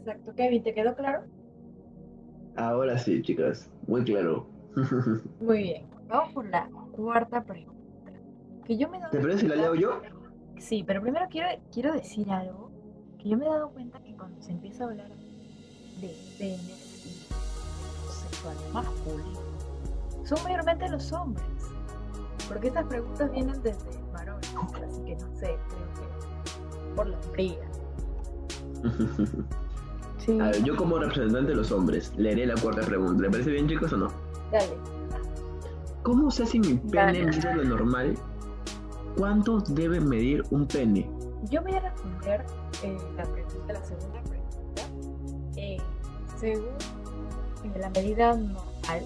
Exacto, 0.05 0.35
Kevin, 0.35 0.61
¿te 0.61 0.71
quedó 0.75 0.93
claro? 0.93 1.23
Ahora 2.55 2.95
sí, 2.99 3.23
chicas, 3.23 3.71
muy 3.87 4.03
claro. 4.03 4.47
Muy 5.39 5.63
bien, 5.63 5.87
vamos 6.07 6.31
por 6.31 6.45
la 6.45 6.69
cuarta 6.91 7.43
pregunta. 7.43 8.11
Que 8.67 8.77
yo 8.77 8.87
me 8.87 8.97
he 8.97 8.99
dado 8.99 9.11
¿Te 9.11 9.19
parece 9.19 9.39
si 9.39 9.47
la 9.47 9.55
leo 9.55 9.73
yo? 9.73 10.01
Sí, 10.59 10.83
pero 10.85 11.01
primero 11.01 11.25
quiero, 11.31 11.47
quiero 11.73 11.91
decir 11.91 12.29
algo 12.29 12.69
que 13.17 13.29
yo 13.29 13.37
me 13.37 13.47
he 13.47 13.49
dado 13.49 13.71
cuenta 13.71 13.99
que 14.03 14.13
cuando 14.15 14.39
se 14.43 14.51
empieza 14.51 14.83
a 14.83 14.89
hablar 14.89 15.09
de 15.09 16.15
penes 16.37 17.05
y 17.05 18.11
sexual 18.11 18.55
masculino, 18.73 19.39
son 20.23 20.43
mayormente 20.43 20.87
los 20.87 21.11
hombres. 21.13 21.47
Porque 22.47 22.67
estas 22.67 22.85
preguntas 22.85 23.31
vienen 23.31 23.59
desde 23.63 23.89
varones, 24.13 24.53
así 24.55 25.01
que 25.03 25.15
no 25.15 25.35
sé, 25.35 25.57
creo 25.67 25.93
que 25.95 26.95
por 26.95 27.07
la 27.07 27.17
fría. 27.17 27.57
Sí. 30.25 30.39
A 30.39 30.45
ver, 30.45 30.63
yo 30.63 30.75
como 30.75 30.97
representante 30.97 31.51
de 31.51 31.55
los 31.55 31.71
hombres, 31.71 32.11
leeré 32.17 32.47
la 32.47 32.55
cuarta 32.55 32.81
pregunta. 32.81 33.21
¿Le 33.21 33.29
parece 33.29 33.51
bien, 33.51 33.67
chicos, 33.67 33.93
o 33.93 33.97
no? 33.97 34.07
Dale. 34.51 34.75
¿Cómo 36.05 36.29
sé 36.29 36.45
si 36.45 36.59
mi 36.59 36.75
pene 36.75 37.25
mide 37.25 37.55
lo 37.55 37.63
normal? 37.63 38.15
¿Cuánto 39.17 39.59
debe 39.59 39.99
medir 39.99 40.43
un 40.51 40.67
pene? 40.67 41.09
Yo 41.49 41.61
voy 41.61 41.73
a 41.73 41.79
responder 41.79 42.45
eh, 42.83 42.97
la 43.17 43.23
pregunta, 43.23 43.73
la 43.73 43.83
segunda 43.83 44.21
pregunta. 44.21 44.81
Eh, 45.55 45.77
según 46.37 46.65
eh, 47.63 47.79
la 47.79 47.89
medida 47.89 48.35
normal, 48.35 49.05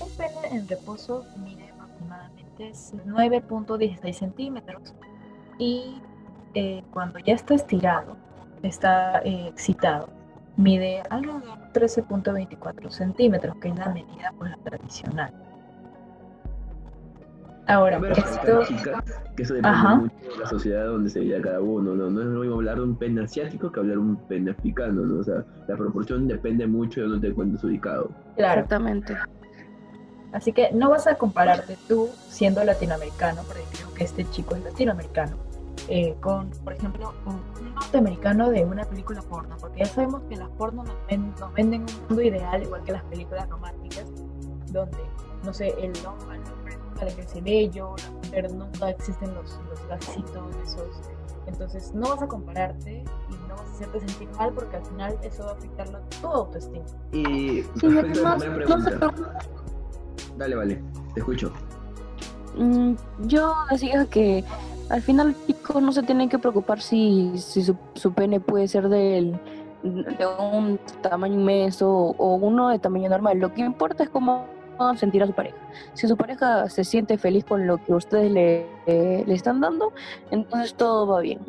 un 0.00 0.10
pene 0.16 0.56
en 0.56 0.68
reposo 0.68 1.24
mide 1.42 1.70
aproximadamente 1.70 2.72
9.16 3.06 4.12
centímetros 4.12 4.94
y 5.58 6.00
eh, 6.54 6.84
cuando 6.92 7.18
ya 7.18 7.34
está 7.34 7.54
estirado, 7.54 8.16
está 8.62 9.20
excitado, 9.24 10.08
mide 10.58 11.02
alrededor 11.08 11.72
de 11.72 11.80
13.24 11.80 12.90
centímetros, 12.90 13.56
que 13.56 13.68
es 13.68 13.76
la 13.76 13.88
medida 13.88 14.34
pues, 14.36 14.50
la 14.50 14.58
tradicional. 14.58 15.32
Ahora, 17.66 17.98
ver, 17.98 18.12
esto... 18.12 18.64
chicas, 18.64 19.04
que 19.36 19.42
eso 19.42 19.54
depende 19.54 19.76
Ajá. 19.76 19.94
mucho 19.96 20.14
de 20.16 20.38
la 20.40 20.46
sociedad 20.48 20.86
donde 20.86 21.10
se 21.10 21.20
vive 21.20 21.40
cada 21.42 21.60
uno, 21.60 21.94
¿no? 21.94 22.10
No 22.10 22.20
es 22.22 22.26
lo 22.26 22.40
mismo 22.40 22.56
hablar 22.56 22.76
de 22.76 22.82
un 22.82 22.96
pene 22.96 23.22
asiático 23.22 23.70
que 23.70 23.80
hablar 23.80 23.96
de 23.96 24.02
un 24.02 24.16
pene 24.26 24.50
africano, 24.52 25.02
¿no? 25.02 25.20
O 25.20 25.22
sea, 25.22 25.44
la 25.68 25.76
proporción 25.76 26.26
depende 26.26 26.66
mucho 26.66 27.02
de 27.02 27.08
donde 27.08 27.28
te 27.28 27.32
encuentres 27.32 27.62
ubicado. 27.62 28.10
Claro, 28.36 28.62
Exactamente. 28.62 29.16
Así 30.32 30.52
que 30.52 30.70
no 30.72 30.90
vas 30.90 31.06
a 31.06 31.16
compararte 31.16 31.76
tú 31.86 32.08
siendo 32.28 32.64
latinoamericano, 32.64 33.42
porque 33.46 33.62
creo 33.72 33.94
que 33.94 34.04
este 34.04 34.28
chico 34.30 34.54
es 34.54 34.64
latinoamericano, 34.64 35.36
eh, 35.88 36.14
con, 36.20 36.50
por 36.64 36.72
ejemplo, 36.74 37.12
un 37.26 37.34
un 37.60 37.74
norteamericano 37.74 38.50
de 38.50 38.64
una 38.64 38.84
película 38.84 39.22
porno, 39.22 39.56
porque 39.60 39.80
ya 39.80 39.86
sabemos 39.86 40.22
que 40.28 40.36
las 40.36 40.48
porno 40.50 40.84
nos, 40.84 40.94
ven- 41.08 41.34
nos 41.40 41.52
venden 41.54 41.82
un 41.82 42.06
mundo 42.08 42.22
ideal, 42.22 42.62
igual 42.62 42.82
que 42.82 42.92
las 42.92 43.04
películas 43.04 43.48
románticas, 43.48 44.04
donde, 44.72 44.98
no 45.44 45.52
sé, 45.54 45.68
el 45.80 45.92
hombre, 46.06 46.38
nunca 46.90 47.04
le 47.06 47.14
crece 47.14 47.40
vello, 47.40 47.94
la 48.04 48.10
mujer 48.10 48.52
nunca 48.52 48.90
existen 48.90 49.34
los, 49.34 49.58
los 49.70 49.88
gasitos 49.88 50.56
esos. 50.64 50.88
Entonces 51.46 51.94
no 51.94 52.10
vas 52.10 52.20
a 52.22 52.28
compararte 52.28 53.02
y 53.30 53.48
no 53.48 53.54
vas 53.56 53.62
a 53.62 53.70
hacerte 53.74 54.00
sentir 54.00 54.28
mal 54.36 54.52
porque 54.52 54.76
al 54.76 54.84
final 54.84 55.16
eso 55.22 55.44
va 55.44 55.50
a 55.52 55.54
afectar 55.54 55.88
la- 55.88 56.00
tu 56.20 56.26
autoestima. 56.28 56.84
Y 57.12 57.62
Sí, 57.80 57.86
además, 57.98 58.44
no 58.68 58.80
se 58.82 58.98
dale, 60.36 60.54
vale, 60.54 60.82
te 61.14 61.20
escucho. 61.20 61.50
Mm, 62.56 62.94
Yo 63.20 63.54
decía 63.70 64.04
que 64.06 64.44
al 64.88 65.02
final 65.02 65.34
chico 65.46 65.80
no 65.80 65.92
se 65.92 66.02
tiene 66.02 66.28
que 66.28 66.38
preocupar 66.38 66.80
si, 66.80 67.32
si 67.36 67.62
su, 67.62 68.12
pene 68.12 68.40
puede 68.40 68.68
ser 68.68 68.88
del, 68.88 69.38
de 69.82 70.26
un 70.40 70.78
tamaño 71.02 71.34
inmenso 71.34 71.88
o 71.90 72.34
uno 72.36 72.70
de 72.70 72.78
tamaño 72.78 73.08
normal. 73.08 73.38
Lo 73.38 73.52
que 73.52 73.60
importa 73.60 74.04
es 74.04 74.10
cómo 74.10 74.46
sentir 74.96 75.22
a 75.22 75.26
su 75.26 75.32
pareja. 75.32 75.56
Si 75.94 76.06
su 76.06 76.16
pareja 76.16 76.68
se 76.68 76.84
siente 76.84 77.18
feliz 77.18 77.44
con 77.44 77.66
lo 77.66 77.82
que 77.84 77.92
ustedes 77.92 78.30
le, 78.30 78.66
le 78.86 79.34
están 79.34 79.60
dando, 79.60 79.92
entonces 80.30 80.74
todo 80.74 81.06
va 81.06 81.20
bien. 81.20 81.40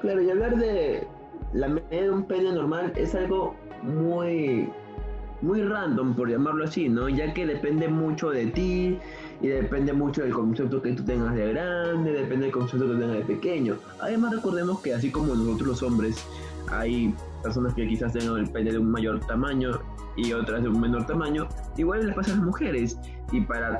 Claro, 0.00 0.20
y 0.20 0.30
hablar 0.30 0.56
de 0.56 1.06
la 1.52 1.68
medida 1.68 2.02
de 2.02 2.10
un 2.10 2.24
pene 2.24 2.52
normal 2.52 2.92
es 2.96 3.14
algo 3.14 3.54
muy, 3.82 4.70
muy 5.42 5.62
random, 5.62 6.14
por 6.14 6.30
llamarlo 6.30 6.64
así, 6.64 6.88
¿no? 6.88 7.08
Ya 7.08 7.34
que 7.34 7.44
depende 7.46 7.88
mucho 7.88 8.30
de 8.30 8.46
ti 8.46 8.98
y 9.40 9.48
depende 9.48 9.92
mucho 9.92 10.22
del 10.22 10.32
concepto 10.32 10.80
que 10.80 10.92
tú 10.92 11.04
tengas 11.04 11.34
de 11.34 11.52
grande, 11.52 12.12
depende 12.12 12.46
del 12.46 12.52
concepto 12.52 12.86
que 12.88 12.94
tengas 12.94 13.16
de 13.18 13.24
pequeño. 13.24 13.76
Además, 14.00 14.32
recordemos 14.34 14.80
que 14.80 14.94
así 14.94 15.10
como 15.10 15.34
nosotros 15.34 15.68
los 15.68 15.82
hombres, 15.82 16.24
hay 16.70 17.14
personas 17.42 17.74
que 17.74 17.86
quizás 17.88 18.12
tengan 18.12 18.38
el 18.38 18.48
pene 18.50 18.70
de 18.72 18.78
un 18.78 18.90
mayor 18.90 19.20
tamaño 19.26 19.72
y 20.16 20.32
otras 20.32 20.62
de 20.62 20.68
un 20.68 20.80
menor 20.80 21.06
tamaño, 21.06 21.48
igual 21.76 22.06
les 22.06 22.14
pasa 22.14 22.32
a 22.32 22.36
las 22.36 22.44
mujeres. 22.44 22.98
Y 23.32 23.40
para 23.40 23.78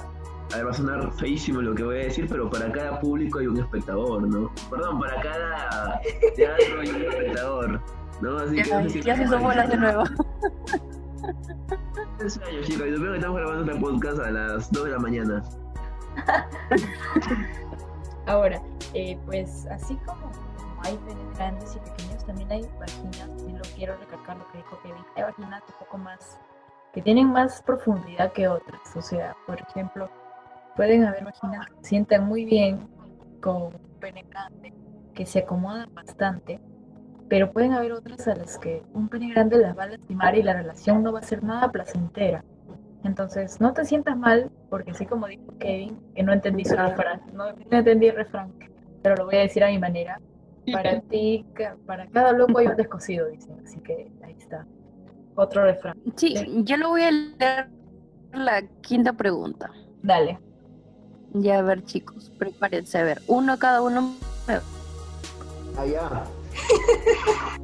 a 0.53 0.57
ver, 0.57 0.67
va 0.67 0.71
a 0.71 0.75
sonar 0.75 1.13
feísimo 1.13 1.63
lo 1.63 1.75
que 1.75 1.83
voy 1.83 1.97
a 1.97 2.05
decir, 2.05 2.27
pero 2.29 2.51
para 2.51 2.71
cada 2.73 3.01
público 3.01 3.39
hay 3.39 3.47
un 3.47 3.59
espectador, 3.59 4.23
¿no? 4.29 4.51
Perdón, 4.69 5.01
para 5.01 5.21
cada 5.23 6.01
teatro 6.37 6.81
hay 6.81 6.89
un 6.91 7.03
espectador, 7.03 7.81
¿no? 8.21 8.37
Así 8.39 8.57
que 8.57 8.71
no 8.71 8.83
sé 8.83 8.91
si- 8.91 9.03
Ya 9.03 9.17
se 9.17 9.37
bolas 9.37 9.69
de 9.71 9.77
nuevo. 9.77 10.05
Años, 11.49 12.41
chicos, 12.67 12.87
y 12.87 13.01
que 13.01 13.17
estamos 13.17 13.37
grabando 13.37 13.65
este 13.65 13.81
podcast 13.81 14.21
a 14.21 14.31
las 14.31 14.71
2 14.71 14.85
de 14.85 14.91
la 14.91 14.99
mañana. 14.99 15.43
Ahora, 18.27 18.63
eh, 18.95 19.19
pues 19.27 19.67
así 19.67 19.97
como, 20.07 20.31
como 20.57 20.83
hay 20.85 20.97
penes 20.99 21.37
grandes 21.37 21.75
y 21.75 21.81
pequeños, 21.81 22.25
también 22.25 22.53
hay 22.53 22.69
vaginas, 22.79 23.29
y 23.49 23.53
lo 23.53 23.63
quiero 23.75 23.97
recalcar 23.97 24.37
lo 24.37 24.47
que 24.53 24.59
dijo 24.59 24.79
Kevin, 24.83 25.05
hay 25.17 25.23
vaginas 25.25 25.63
un 25.67 25.75
poco 25.81 25.99
más, 25.99 26.39
que 26.93 27.03
tienen 27.03 27.33
más 27.33 27.61
profundidad 27.63 28.33
que 28.33 28.47
otras, 28.47 28.81
o 28.95 29.03
sea, 29.03 29.35
por 29.47 29.61
ejemplo, 29.61 30.09
pueden 30.77 31.05
haber 31.05 31.25
vaginas 31.25 31.67
que 31.67 31.75
se 31.83 31.89
sientan 31.89 32.25
muy 32.25 32.45
bien 32.45 32.89
con 33.41 33.63
un 33.63 33.81
pene 33.99 34.25
grande, 34.31 34.73
que 35.15 35.27
se 35.27 35.41
acomodan 35.41 35.93
bastante, 35.93 36.61
pero 37.33 37.51
pueden 37.51 37.73
haber 37.73 37.93
otras 37.93 38.29
a 38.29 38.35
las 38.35 38.59
que 38.59 38.83
un 38.93 39.09
pene 39.09 39.31
grande 39.31 39.57
las 39.57 39.75
va 39.75 39.85
a 39.85 39.87
lastimar 39.87 40.37
y 40.37 40.43
la 40.43 40.53
relación 40.53 41.03
no 41.03 41.15
va 41.15 41.21
a 41.21 41.23
ser 41.23 41.43
nada 41.43 41.73
placentera. 41.73 42.45
Entonces, 43.05 43.59
no 43.59 43.73
te 43.73 43.87
sientas 43.87 44.19
mal, 44.19 44.51
porque 44.69 44.91
así 44.91 45.07
como 45.07 45.27
dijo 45.27 45.57
Kevin, 45.59 45.99
que 46.15 46.23
no 46.25 46.35
entendí 46.35 46.67
su 46.67 46.77
refrán, 46.77 47.23
no, 47.33 47.45
no 47.53 47.79
entendí 47.79 48.09
el 48.09 48.17
refrán, 48.17 48.53
pero 49.03 49.17
lo 49.17 49.25
voy 49.25 49.37
a 49.37 49.39
decir 49.39 49.65
a 49.65 49.69
mi 49.69 49.79
manera. 49.79 50.21
Para 50.71 51.01
ti, 51.01 51.47
para 51.87 52.07
cada 52.09 52.33
loco 52.33 52.59
hay 52.59 52.67
un 52.67 52.77
descosido, 52.77 53.27
dicen. 53.29 53.59
Así 53.65 53.81
que 53.81 54.13
ahí 54.23 54.37
está. 54.39 54.67
Otro 55.35 55.65
refrán. 55.65 55.97
Sí, 56.17 56.35
yo 56.65 56.77
lo 56.77 56.91
voy 56.91 57.01
a 57.01 57.11
leer 57.13 57.71
la 58.35 58.61
quinta 58.83 59.15
pregunta. 59.15 59.71
Dale. 60.03 60.39
Ya 61.33 61.61
a 61.61 61.63
ver, 61.63 61.83
chicos, 61.85 62.31
prepárense 62.39 62.99
a 62.99 63.05
ver. 63.05 63.23
Uno 63.27 63.59
cada 63.59 63.81
uno. 63.81 64.17
Allá. 65.79 66.27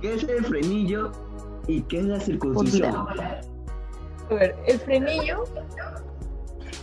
¿Qué 0.00 0.14
es 0.14 0.22
el 0.24 0.44
frenillo 0.44 1.12
y 1.66 1.82
qué 1.82 2.00
es 2.00 2.04
la 2.04 2.20
circuncisión? 2.20 2.94
A 2.94 4.34
ver, 4.34 4.56
el 4.66 4.78
frenillo 4.78 5.44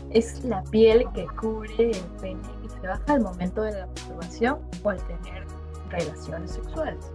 es 0.10 0.44
la 0.44 0.64
piel 0.64 1.06
que 1.14 1.26
cubre 1.40 1.92
el 1.92 2.00
pene 2.20 2.42
y 2.64 2.70
se 2.70 2.80
baja 2.88 3.14
al 3.14 3.22
momento 3.22 3.62
de 3.62 3.74
la 3.74 3.88
masturbación 3.88 4.60
o 4.84 4.90
al 4.90 4.98
tener 5.08 5.46
relaciones 5.90 6.52
sexuales. 6.52 7.12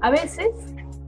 A 0.00 0.10
veces 0.10 0.50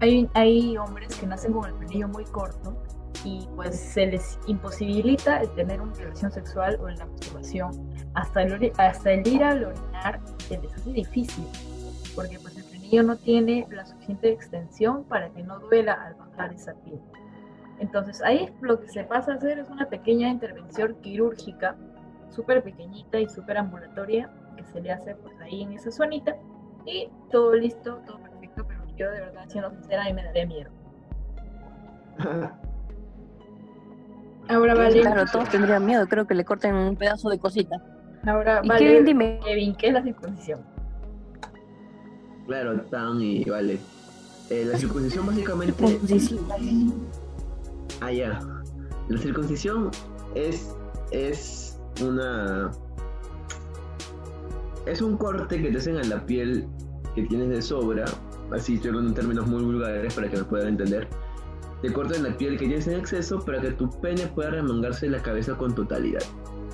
hay, 0.01 0.77
hombres 0.77 1.15
que 1.17 1.27
nacen 1.27 1.53
con 1.53 1.67
el 1.67 1.75
frenillo 1.75 2.09
muy 2.09 2.25
corto 2.25 2.77
y 3.25 3.49
pues 3.57 3.79
se 3.79 4.07
les 4.07 4.39
imposibilita 4.47 5.41
el 5.41 5.51
tener 5.51 5.81
una 5.81 5.95
relación 5.95 6.31
sexual 6.31 6.79
o 6.81 6.89
la 6.89 7.07
masturbación. 7.07 7.71
Hasta 8.15 8.43
el, 8.43 8.73
hasta 8.77 9.13
el 9.13 9.27
ir 9.27 9.43
al 9.43 9.65
orinar 9.65 10.21
se 10.49 10.59
les 10.59 10.73
hace 10.75 10.93
difícil 10.93 11.45
porque 12.17 12.41
pues 12.41 12.57
el 12.57 12.65
frenillo 12.65 13.03
no 13.05 13.19
tiene 13.19 13.69
la 13.71 13.85
suficiente 13.85 14.31
extensión 14.31 15.05
para 15.05 15.29
que 15.29 15.43
no 15.45 15.61
duela 15.61 15.93
al 15.93 16.15
bajar 16.15 16.53
esa 16.53 16.75
piel. 16.75 16.99
Entonces 17.79 18.23
ahí 18.23 18.51
lo 18.63 18.81
que 18.81 18.89
se 18.89 19.05
pasa 19.05 19.33
a 19.33 19.35
hacer 19.37 19.59
es 19.59 19.69
una 19.69 19.87
pequeña 19.87 20.31
intervención 20.31 20.97
quirúrgica, 21.03 21.77
súper 22.31 22.63
pequeñita 22.63 23.21
y 23.21 23.29
súper 23.29 23.59
ambulatoria, 23.59 24.31
que 24.57 24.65
se 24.65 24.81
le 24.81 24.91
hace 24.91 25.15
pues 25.15 25.39
ahí 25.41 25.63
en 25.63 25.73
esa 25.73 25.93
zonita 25.93 26.37
y 26.87 27.11
todo 27.31 27.55
listo, 27.55 28.01
todo 28.07 28.19
perfecto, 28.19 28.65
pero 28.67 28.81
yo 28.97 29.11
de 29.11 29.21
verdad, 29.21 29.45
siendo 29.49 29.71
sincera, 29.71 30.03
a 30.03 30.07
mí 30.07 30.15
me 30.15 30.25
daría 30.25 30.47
miedo. 30.47 30.71
Ahora 34.49 34.75
vale. 34.75 35.01
Claro, 35.01 35.25
todos 35.31 35.51
tendrían 35.51 35.85
miedo, 35.85 36.07
creo 36.07 36.27
que 36.27 36.35
le 36.35 36.45
corten 36.45 36.75
un 36.75 36.97
pedazo 36.97 37.29
de 37.29 37.39
cosita. 37.39 37.77
Ahora 38.25 38.61
Y 38.63 38.69
vale. 38.69 38.87
Kevin, 38.87 39.05
dime. 39.05 39.41
Kevin, 39.45 39.75
¿qué 39.75 39.89
es 39.89 39.93
la 39.93 40.03
circuncisión? 40.03 40.76
Claro, 42.47 42.81
tan 42.83 43.21
y 43.21 43.45
vale. 43.45 43.79
Eh, 44.51 44.65
la 44.65 44.79
circuncisión 44.79 45.27
básicamente... 45.27 45.75
Circuncisión. 45.89 46.41
Ah, 48.01 48.13
ya. 48.13 48.41
La 49.09 49.19
circuncisión 49.19 49.91
es, 50.35 50.75
es 51.11 51.79
una... 52.05 52.71
Es 54.87 55.03
un 55.03 55.17
corte 55.17 55.61
que 55.61 55.71
te 55.71 55.79
hacen 55.79 55.97
en 55.97 56.09
la 56.09 56.25
piel 56.25 56.69
que 57.17 57.23
tienes 57.25 57.49
de 57.49 57.61
sobra. 57.61 58.05
Así 58.53 58.75
estoy 58.75 58.91
hablando 58.91 59.11
en 59.11 59.15
términos 59.17 59.47
muy 59.49 59.65
vulgares 59.65 60.15
para 60.15 60.31
que 60.31 60.37
me 60.37 60.45
puedan 60.45 60.69
entender. 60.69 61.09
Te 61.83 61.93
cortan 61.93 62.23
la 62.23 62.37
piel 62.37 62.57
que 62.57 62.67
tienes 62.67 62.87
en 62.87 63.01
exceso 63.01 63.41
para 63.41 63.61
que 63.61 63.73
tu 63.73 63.91
pene 64.01 64.29
pueda 64.29 64.51
remangarse 64.51 65.09
la 65.09 65.21
cabeza 65.21 65.57
con 65.57 65.75
totalidad. 65.75 66.23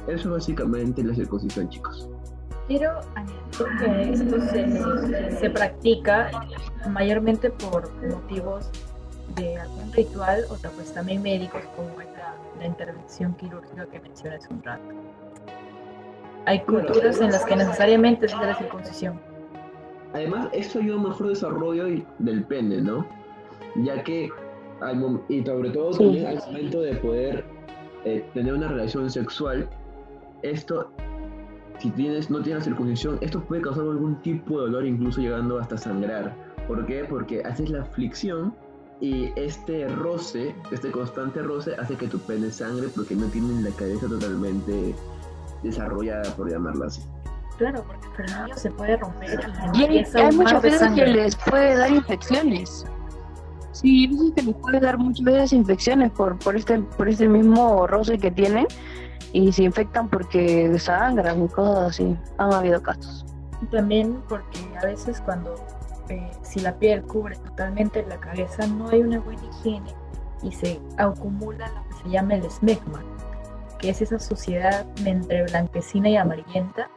Eso 0.06 0.28
es 0.28 0.34
básicamente 0.34 1.02
la 1.02 1.14
circuncisión, 1.14 1.70
chicos. 1.70 2.08
Quiero 2.68 3.00
añadir 3.14 3.41
que 3.58 4.10
esto 4.12 4.40
se, 4.40 5.30
se 5.38 5.50
practica 5.50 6.30
mayormente 6.90 7.50
por 7.50 7.90
motivos 8.08 8.70
de 9.36 9.56
algún 9.58 9.92
ritual 9.92 10.44
o 10.50 10.56
pues 10.74 10.92
también 10.92 11.22
médicos 11.22 11.62
como 11.76 12.00
es 12.00 12.08
la, 12.16 12.34
la 12.58 12.66
intervención 12.66 13.34
quirúrgica 13.34 13.86
que 13.86 14.00
mencioné 14.00 14.36
hace 14.36 14.52
un 14.52 14.62
rato. 14.62 14.82
Hay 16.46 16.60
culturas 16.62 17.16
en 17.18 17.24
además- 17.24 17.32
las 17.32 17.44
que 17.44 17.56
necesariamente 17.56 18.28
se 18.28 18.34
hace 18.34 18.46
la 18.46 18.54
circuncisión. 18.56 19.20
Además, 20.12 20.48
esto 20.52 20.78
ayuda 20.80 20.94
a 20.94 20.98
un 20.98 21.08
mejor 21.08 21.28
desarrollo 21.28 21.84
del 22.18 22.44
pene, 22.44 22.82
¿no? 22.82 23.06
Ya 23.76 24.02
que, 24.02 24.28
al 24.80 25.20
y 25.28 25.42
sobre 25.44 25.70
todo 25.70 25.92
Sí. 25.94 25.98
también 26.04 26.26
al 26.26 26.36
momento 26.38 26.80
de 26.82 26.94
poder 26.96 27.44
eh, 28.04 28.24
tener 28.34 28.52
una 28.52 28.68
relación 28.68 29.08
sexual, 29.08 29.68
esto, 30.42 30.90
si 31.82 31.90
tienes, 31.90 32.30
no 32.30 32.40
tienes 32.40 32.62
circuncisión, 32.62 33.18
esto 33.22 33.40
puede 33.40 33.60
causar 33.60 33.82
algún 33.82 34.14
tipo 34.22 34.60
de 34.60 34.66
dolor, 34.66 34.86
incluso 34.86 35.20
llegando 35.20 35.58
hasta 35.58 35.76
sangrar. 35.76 36.32
¿Por 36.68 36.86
qué? 36.86 37.04
Porque 37.08 37.42
haces 37.42 37.70
la 37.70 37.84
fricción 37.84 38.54
y 39.00 39.32
este 39.34 39.88
roce, 39.88 40.54
este 40.70 40.92
constante 40.92 41.42
roce, 41.42 41.74
hace 41.74 41.96
que 41.96 42.06
tu 42.06 42.20
pene 42.20 42.52
sangre 42.52 42.86
porque 42.94 43.16
no 43.16 43.26
tienen 43.26 43.64
la 43.64 43.70
cabeza 43.70 44.06
totalmente 44.06 44.94
desarrollada, 45.64 46.22
por 46.36 46.48
llamarla 46.48 46.86
así. 46.86 47.02
Claro, 47.58 47.84
porque 47.84 48.06
el 48.06 48.28
frenillo 48.28 48.56
se 48.56 48.70
puede 48.70 48.96
romper 48.98 49.40
y 49.74 49.82
hay, 49.82 50.04
hay 50.14 50.36
muchas 50.36 50.62
veces 50.62 50.88
que 50.92 51.06
les 51.06 51.34
puede 51.34 51.76
dar 51.76 51.90
infecciones. 51.90 52.86
Sí, 53.72 54.02
hay 54.02 54.06
veces 54.06 54.32
que 54.36 54.42
les 54.42 54.54
puede 54.54 54.78
dar 54.78 54.98
muchas 54.98 55.24
veces 55.24 55.52
infecciones 55.52 56.12
por, 56.12 56.38
por 56.38 56.54
este 56.54 56.78
por 56.78 57.08
este 57.08 57.28
mismo 57.28 57.88
roce 57.88 58.18
que 58.18 58.30
tienen 58.30 58.68
y 59.32 59.52
se 59.52 59.64
infectan 59.64 60.08
porque 60.08 60.78
sangran 60.78 61.44
y 61.44 61.48
cosas 61.48 61.90
así. 61.90 62.16
Han 62.38 62.52
habido 62.52 62.82
casos. 62.82 63.24
Y 63.62 63.66
también 63.66 64.22
porque 64.28 64.58
a 64.80 64.86
veces 64.86 65.20
cuando 65.20 65.54
eh, 66.08 66.30
si 66.42 66.60
la 66.60 66.74
piel 66.78 67.02
cubre 67.02 67.36
totalmente 67.36 68.04
la 68.06 68.18
cabeza 68.18 68.66
no 68.66 68.88
hay 68.88 69.00
una 69.02 69.20
buena 69.20 69.42
higiene 69.44 69.94
y 70.42 70.50
se 70.52 70.80
acumula 70.98 71.68
lo 71.68 71.88
que 71.88 72.02
se 72.02 72.10
llama 72.10 72.34
el 72.34 72.44
esmegma, 72.44 73.02
que 73.78 73.90
es 73.90 74.02
esa 74.02 74.18
suciedad 74.18 74.84
entre 75.04 75.44
blanquecina 75.44 76.08
y 76.08 76.16
amarillenta 76.16 76.90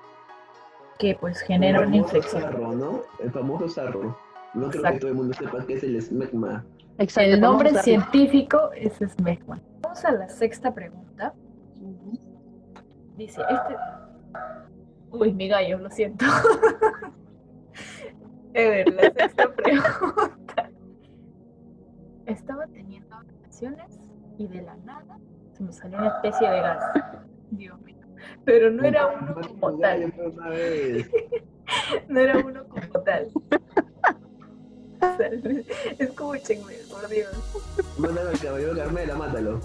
que 0.97 1.15
pues 1.19 1.39
genera 1.41 1.79
El 1.81 1.87
una 1.87 1.97
famoso 1.97 2.15
infección. 2.17 2.41
sarro, 2.41 2.71
¿no? 2.73 3.01
El 3.19 3.31
famoso 3.31 3.67
sarro. 3.69 4.17
No 4.53 4.69
creo 4.69 4.71
que 4.71 4.77
Exacto. 4.77 4.99
todo 5.01 5.09
el 5.09 5.15
mundo 5.15 5.33
sepa 5.37 5.65
qué 5.67 5.73
es 5.73 5.83
el 5.83 5.95
esmegma. 5.97 6.63
Exacto. 6.97 7.29
El 7.33 7.41
nombre 7.41 7.73
científico 7.83 8.71
es 8.73 8.99
esmegma. 9.01 9.59
Vamos 9.81 10.03
a 10.05 10.11
la 10.13 10.29
sexta 10.29 10.73
pregunta. 10.73 11.33
Dice, 13.17 13.41
este... 13.41 13.75
Uy, 15.11 15.33
mi 15.33 15.47
gallo, 15.47 15.79
lo 15.79 15.89
siento. 15.89 16.25
Ever, 18.53 18.93
la 18.93 19.01
sexta 19.01 19.53
pregunta. 19.55 20.69
Estaba 22.25 22.67
teniendo 22.67 23.19
relaciones 23.21 23.99
y 24.37 24.47
de 24.47 24.61
la 24.61 24.75
nada 24.77 25.17
se 25.53 25.63
me 25.63 25.71
salió 25.71 25.97
una 25.97 26.07
especie 26.07 26.49
de 26.49 26.61
gas. 26.61 26.83
Dios 27.51 27.79
mío. 27.81 27.95
Pero 28.43 28.71
no 28.71 28.83
era 28.83 29.07
uno 29.07 29.35
como 29.35 29.79
tal. 29.79 30.13
No 32.07 32.19
era 32.19 32.37
uno 32.37 32.63
como 32.67 33.01
tal. 33.03 33.27
O 35.01 35.17
sea, 35.17 35.29
Escúchenme, 35.97 36.73
por 36.91 37.09
Dios. 37.09 37.33
Mándalo 37.97 38.29
al 38.29 38.39
caballero 38.39 38.75
Carmela, 38.75 39.15
mátalo. 39.15 39.59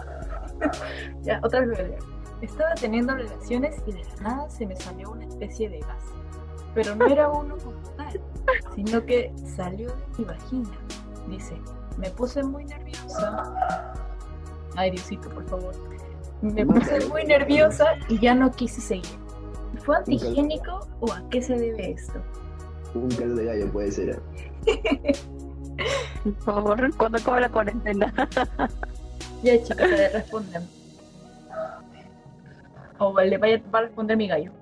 Ya, 1.22 1.40
otra 1.42 1.64
vez. 1.66 1.78
Estaba 2.40 2.74
teniendo 2.74 3.14
relaciones 3.14 3.82
y 3.86 3.92
de 3.92 4.02
la 4.04 4.22
nada 4.22 4.50
se 4.50 4.66
me 4.66 4.74
salió 4.76 5.10
una 5.10 5.26
especie 5.26 5.68
de 5.68 5.80
gas. 5.80 6.04
Pero 6.74 6.94
no 6.94 7.06
era 7.06 7.28
uno 7.28 7.56
como 7.58 7.78
tal, 7.96 8.20
sino 8.74 9.04
que 9.04 9.32
salió 9.56 9.88
de 9.88 10.04
mi 10.18 10.24
vagina. 10.24 10.70
Dice, 11.28 11.54
me 11.98 12.08
puse 12.10 12.42
muy 12.42 12.64
nerviosa. 12.64 13.92
Ay, 14.76 14.92
Diosito, 14.92 15.28
por 15.28 15.44
favor. 15.46 15.74
Me 16.40 16.64
puse 16.64 17.06
muy 17.06 17.24
nerviosa 17.24 17.84
y 18.08 18.18
ya 18.18 18.34
no 18.34 18.50
quise 18.50 18.80
seguir. 18.80 19.18
¿Fue 19.84 19.96
antihigiénico 19.96 20.88
o 21.00 21.12
a 21.12 21.22
qué 21.30 21.42
se 21.42 21.54
debe 21.54 21.92
esto? 21.92 22.20
Un 22.94 23.08
caldo 23.10 23.36
de 23.36 23.44
gallo 23.44 23.72
puede 23.72 23.92
ser. 23.92 24.22
Por 26.22 26.34
favor, 26.38 26.96
cuando 26.96 27.18
acabe 27.18 27.42
la 27.42 27.48
cuarentena. 27.50 28.12
Ya, 29.42 29.62
chicos, 29.62 29.88
se 29.88 30.08
responden. 30.10 30.68
O 32.98 33.18
le 33.20 33.38
vaya 33.38 33.62
va 33.74 33.78
a 33.78 33.82
responder 33.82 34.16
mi 34.16 34.28
gallo. 34.28 34.52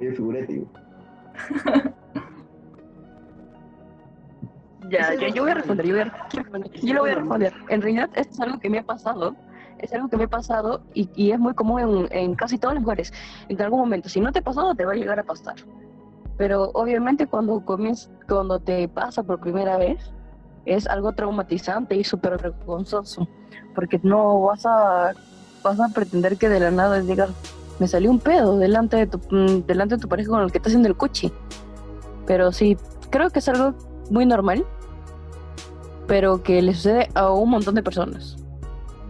El 0.00 0.14
figurativo. 0.14 0.66
Ya, 4.88 5.14
yo, 5.14 5.26
yo 5.28 5.42
voy 5.42 5.50
a 5.50 5.54
responder, 5.54 5.84
yo, 5.84 5.94
voy 5.94 6.02
a 6.02 6.04
responder, 6.32 6.70
yo 6.72 6.94
lo 6.94 7.00
voy 7.00 7.10
a 7.10 7.14
responder. 7.16 7.52
En 7.68 7.82
realidad, 7.82 8.08
esto 8.14 8.34
es 8.34 8.40
algo 8.40 8.60
que 8.60 8.70
me 8.70 8.78
ha 8.78 8.82
pasado, 8.84 9.34
es 9.78 9.92
algo 9.92 10.08
que 10.08 10.16
me 10.16 10.24
ha 10.24 10.28
pasado 10.28 10.84
y, 10.94 11.10
y 11.16 11.32
es 11.32 11.40
muy 11.40 11.54
común 11.54 12.06
en, 12.12 12.16
en 12.16 12.34
casi 12.36 12.56
todos 12.56 12.74
los 12.74 12.82
lugares. 12.84 13.12
En 13.48 13.60
algún 13.60 13.80
momento, 13.80 14.08
si 14.08 14.20
no 14.20 14.30
te 14.30 14.38
ha 14.38 14.42
pasado, 14.42 14.76
te 14.76 14.84
va 14.84 14.92
a 14.92 14.94
llegar 14.94 15.18
a 15.18 15.24
pasar. 15.24 15.56
Pero 16.36 16.70
obviamente 16.74 17.26
cuando 17.26 17.64
comienza, 17.64 18.10
cuando 18.28 18.60
te 18.60 18.86
pasa 18.88 19.22
por 19.24 19.40
primera 19.40 19.76
vez, 19.76 20.12
es 20.66 20.86
algo 20.86 21.12
traumatizante 21.12 21.94
y 21.96 22.04
súper 22.04 22.36
vergonzoso, 22.42 23.26
porque 23.74 24.00
no 24.02 24.40
vas 24.42 24.66
a, 24.66 25.14
vas 25.62 25.80
a 25.80 25.88
pretender 25.88 26.36
que 26.36 26.48
de 26.48 26.60
la 26.60 26.70
nada 26.70 27.00
digas, 27.00 27.30
me 27.78 27.88
salió 27.88 28.10
un 28.10 28.18
pedo 28.18 28.58
delante 28.58 28.96
de 28.96 29.06
tu, 29.06 29.18
mm, 29.18 29.66
delante 29.66 29.96
de 29.96 30.00
tu 30.02 30.08
pareja 30.08 30.30
con 30.30 30.42
el 30.42 30.50
que 30.50 30.58
estás 30.58 30.70
haciendo 30.70 30.88
el 30.88 30.96
coche. 30.96 31.32
Pero 32.26 32.52
sí, 32.52 32.76
creo 33.10 33.30
que 33.30 33.38
es 33.38 33.48
algo 33.48 33.74
muy 34.10 34.26
normal, 34.26 34.66
pero 36.06 36.42
que 36.42 36.60
le 36.62 36.74
sucede 36.74 37.08
a 37.14 37.30
un 37.30 37.50
montón 37.50 37.74
de 37.74 37.82
personas. 37.82 38.36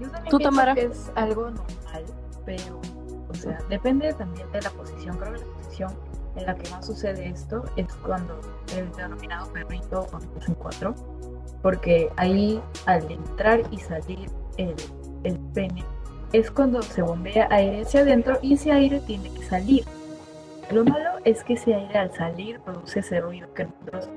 Yo 0.01 0.11
también 0.11 0.31
¿Tú, 0.31 0.39
Tamara? 0.39 0.75
que 0.75 0.85
es 0.85 1.11
algo 1.15 1.51
normal, 1.51 2.05
pero, 2.45 2.81
o 3.31 3.35
sea, 3.35 3.59
depende 3.71 4.13
también 4.13 4.51
de 4.53 4.61
la 4.61 4.71
posición. 4.71 5.17
Creo 5.17 5.33
que 5.33 5.41
la 5.41 5.47
posición 5.47 5.91
en 6.37 6.47
la 6.47 6.55
que 6.55 6.71
más 6.71 6.87
sucede 6.87 7.29
esto 7.29 7.65
es 7.77 7.87
cuando 8.05 8.39
el 8.77 8.91
denominado 8.93 9.51
perrito 9.53 10.07
cuando 10.11 10.29
en 10.47 10.55
cuatro, 10.55 10.95
porque 11.67 12.13
ahí 12.17 12.63
al 12.87 13.11
entrar 13.11 13.61
y 13.73 13.79
salir 13.79 14.31
el, 14.57 14.73
el 15.25 15.37
pene 15.53 15.85
es 16.33 16.49
cuando 16.49 16.81
se 16.81 17.03
bombea 17.03 17.49
aire 17.51 17.83
hacia 17.83 18.03
adentro 18.03 18.39
y 18.41 18.55
ese 18.55 18.71
aire 18.71 19.01
tiene 19.01 19.33
que 19.35 19.43
salir. 19.43 19.85
Lo 20.71 20.85
malo 20.85 21.11
es 21.25 21.43
que 21.43 21.55
ese 21.55 21.75
aire 21.75 21.99
al 21.99 22.15
salir 22.15 22.61
produce 22.61 23.01
ese 23.01 23.21
ruido 23.21 23.53
que 23.53 23.65
nosotros 23.65 24.09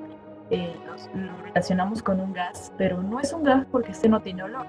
eh, 0.52 0.76
lo 1.16 1.44
relacionamos 1.44 2.04
con 2.04 2.20
un 2.20 2.34
gas, 2.34 2.72
pero 2.78 3.02
no 3.02 3.20
es 3.20 3.34
un 3.34 3.44
gas 3.44 3.66
porque 3.72 3.94
este 3.94 4.10
no 4.10 4.22
tiene 4.22 4.44
olor. 4.44 4.68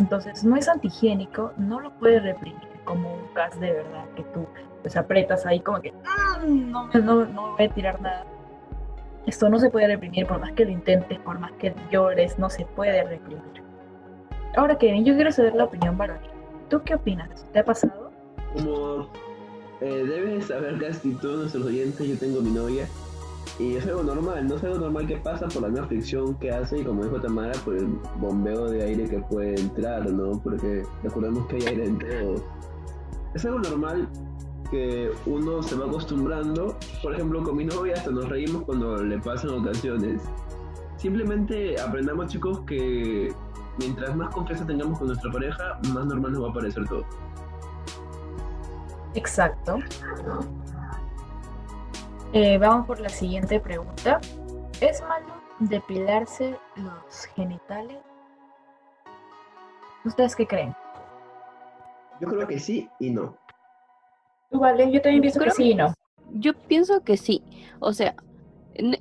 Entonces 0.00 0.42
no 0.42 0.56
es 0.56 0.66
antihigiénico, 0.66 1.52
no 1.56 1.78
lo 1.78 1.92
puedes 2.00 2.20
reprimir 2.20 2.68
como 2.82 3.14
un 3.14 3.32
gas 3.32 3.60
de 3.60 3.74
verdad 3.74 4.06
que 4.16 4.24
tú 4.24 4.44
pues 4.82 4.96
apretas 4.96 5.46
ahí 5.46 5.60
como 5.60 5.80
que 5.80 5.92
"Mm, 5.92 6.68
no, 6.72 6.88
no, 6.94 7.24
no 7.26 7.52
voy 7.52 7.66
a 7.66 7.68
tirar 7.72 8.00
nada. 8.00 8.26
Esto 9.26 9.48
no 9.48 9.58
se 9.58 9.70
puede 9.70 9.86
reprimir 9.86 10.26
por 10.26 10.40
más 10.40 10.52
que 10.52 10.64
lo 10.64 10.70
intentes, 10.70 11.18
por 11.20 11.38
más 11.38 11.52
que 11.52 11.74
llores, 11.90 12.38
no 12.38 12.48
se 12.48 12.64
puede 12.64 13.02
reprimir. 13.04 13.62
Ahora 14.56 14.76
Kevin, 14.78 15.04
yo 15.04 15.14
quiero 15.14 15.30
saber 15.30 15.54
la 15.54 15.64
opinión 15.64 15.96
varonil. 15.96 16.30
¿Tú 16.68 16.80
qué 16.84 16.94
opinas? 16.94 17.46
¿Te 17.52 17.60
ha 17.60 17.64
pasado? 17.64 18.10
Como 18.54 19.08
eh, 19.80 20.04
debes 20.04 20.46
saber 20.46 20.78
casi 20.78 21.14
todos 21.14 21.40
nuestros 21.40 21.66
oyentes, 21.66 22.06
yo 22.06 22.18
tengo 22.18 22.40
mi 22.40 22.50
novia. 22.50 22.86
Y 23.58 23.76
es 23.76 23.86
algo 23.86 24.02
normal, 24.02 24.48
no 24.48 24.56
es 24.56 24.64
algo 24.64 24.78
normal 24.78 25.06
que 25.06 25.16
pasa 25.16 25.46
por 25.48 25.62
la 25.62 25.68
misma 25.68 25.86
fricción 25.86 26.34
que 26.38 26.50
hace 26.50 26.78
y 26.78 26.84
como 26.84 27.04
dijo 27.04 27.20
Tamara, 27.20 27.52
por 27.64 27.76
el 27.76 27.86
bombeo 28.18 28.70
de 28.70 28.82
aire 28.82 29.04
que 29.04 29.18
puede 29.18 29.54
entrar, 29.60 30.10
¿no? 30.10 30.40
Porque 30.42 30.84
recordemos 31.02 31.46
que 31.46 31.56
hay 31.56 31.62
aire 31.66 31.84
en 31.84 31.98
todo. 31.98 32.44
Es 33.34 33.44
algo 33.44 33.58
normal 33.58 34.08
que 34.70 35.10
uno 35.26 35.62
se 35.62 35.74
va 35.76 35.86
acostumbrando. 35.86 36.76
Por 37.02 37.14
ejemplo, 37.14 37.42
con 37.42 37.56
mi 37.56 37.64
novia 37.64 37.94
hasta 37.96 38.10
nos 38.10 38.28
reímos 38.28 38.62
cuando 38.64 39.02
le 39.02 39.18
pasan 39.18 39.50
ocasiones. 39.50 40.22
Simplemente 40.96 41.80
aprendamos 41.80 42.28
chicos 42.28 42.60
que 42.60 43.34
mientras 43.78 44.14
más 44.14 44.32
confianza 44.34 44.66
tengamos 44.66 44.98
con 44.98 45.08
nuestra 45.08 45.30
pareja, 45.30 45.80
más 45.94 46.06
normal 46.06 46.32
nos 46.32 46.44
va 46.44 46.50
a 46.50 46.52
parecer 46.52 46.86
todo. 46.88 47.04
Exacto. 49.14 49.78
Eh, 52.32 52.58
vamos 52.58 52.86
por 52.86 53.00
la 53.00 53.08
siguiente 53.08 53.58
pregunta. 53.58 54.20
¿Es 54.80 55.02
malo 55.02 55.34
depilarse 55.58 56.56
los 56.76 57.24
genitales? 57.34 57.98
¿Ustedes 60.04 60.36
qué 60.36 60.46
creen? 60.46 60.74
Yo 62.20 62.28
creo 62.28 62.46
que 62.46 62.58
sí 62.58 62.88
y 62.98 63.10
no. 63.10 63.34
Yo 64.50 65.00
también 65.00 65.20
pienso 65.20 65.40
que 65.40 65.50
sí 65.50 65.70
y 65.70 65.74
no. 65.74 65.94
Yo 66.32 66.52
pienso 66.54 67.00
que 67.02 67.16
sí. 67.16 67.42
O 67.80 67.92
sea, 67.92 68.14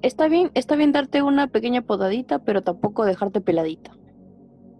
está 0.02 0.28
bien, 0.28 0.52
está 0.54 0.76
bien 0.76 0.92
darte 0.92 1.22
una 1.22 1.48
pequeña 1.48 1.82
podadita, 1.82 2.40
pero 2.40 2.62
tampoco 2.62 3.06
dejarte 3.06 3.42
peladita. 3.42 3.92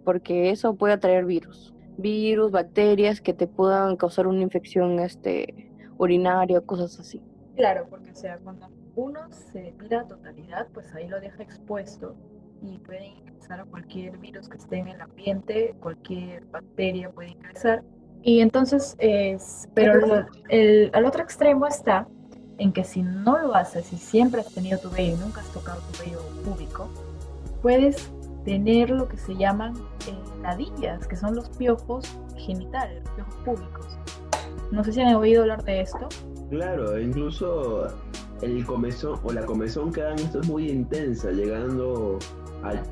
Porque 0.04 0.50
eso 0.50 0.74
puede 0.74 0.94
atraer 0.94 1.24
virus. 1.24 1.74
Virus, 1.98 2.50
bacterias 2.50 3.20
que 3.20 3.34
te 3.34 3.46
puedan 3.46 3.96
causar 3.96 4.26
una 4.26 4.42
infección 4.42 5.00
este, 5.00 5.70
urinaria, 5.98 6.60
cosas 6.60 6.98
así. 6.98 7.22
Claro, 7.56 7.86
porque 7.90 8.10
o 8.10 8.14
sea, 8.14 8.38
cuando 8.38 8.68
uno 8.96 9.20
se 9.30 9.62
depila 9.62 10.00
a 10.00 10.06
totalidad, 10.06 10.68
pues 10.72 10.94
ahí 10.94 11.08
lo 11.08 11.20
deja 11.20 11.42
expuesto 11.42 12.14
y 12.62 12.78
puede 12.78 13.06
ingresar 13.06 13.60
a 13.60 13.64
cualquier 13.64 14.18
virus 14.18 14.48
que 14.48 14.56
esté 14.56 14.78
en 14.78 14.88
el 14.88 15.00
ambiente, 15.00 15.74
cualquier 15.80 16.44
bacteria 16.46 17.10
puede 17.10 17.30
ingresar. 17.30 17.82
Y 18.22 18.40
entonces, 18.40 18.96
es, 18.98 19.68
pero 19.74 19.94
lo- 20.06 20.26
el, 20.48 20.90
al 20.92 21.06
otro 21.06 21.22
extremo 21.22 21.66
está 21.66 22.06
en 22.58 22.72
que 22.72 22.84
si 22.84 23.02
no 23.02 23.38
lo 23.38 23.54
haces, 23.54 23.86
si 23.86 23.96
siempre 23.96 24.40
has 24.42 24.52
tenido 24.52 24.78
tu 24.78 24.90
vello 24.90 25.14
y 25.16 25.18
nunca 25.18 25.40
has 25.40 25.48
tocado 25.52 25.80
tu 25.92 26.04
vello 26.04 26.18
público, 26.44 26.88
puedes 27.62 28.10
tener 28.44 28.90
lo 28.90 29.08
que 29.08 29.16
se 29.16 29.34
llaman 29.36 29.74
eh, 30.06 30.14
ladillas, 30.42 31.06
que 31.06 31.16
son 31.16 31.34
los 31.34 31.48
piojos 31.50 32.04
genitales, 32.36 33.02
los 33.04 33.14
piojos 33.14 33.34
públicos. 33.44 33.86
No 34.70 34.84
sé 34.84 34.92
si 34.92 35.00
han 35.00 35.14
oído 35.14 35.42
hablar 35.42 35.64
de 35.64 35.80
esto. 35.80 36.08
Claro, 36.50 36.98
incluso 37.00 37.86
el 38.42 38.64
comezón 38.66 39.18
o 39.22 39.32
la 39.32 39.44
comezón 39.46 39.92
que 39.92 40.02
dan 40.02 40.18
esto 40.18 40.40
es 40.40 40.46
muy 40.48 40.70
intensa, 40.70 41.30
llegando 41.30 42.18
al- 42.62 42.82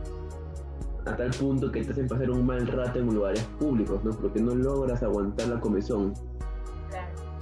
a 1.09 1.17
tal 1.17 1.31
punto 1.31 1.71
que 1.73 1.83
te 1.85 1.93
hacen 1.93 2.07
pasar 2.09 2.31
un 2.31 2.45
mal 2.47 2.67
rato 2.67 2.99
en 2.99 3.07
lugares 3.07 3.43
públicos, 3.59 4.03
¿no? 4.05 4.11
Porque 4.13 4.41
no 4.41 4.55
logras 4.55 5.03
aguantar 5.03 5.49
la 5.49 5.61
comezón. 5.61 6.15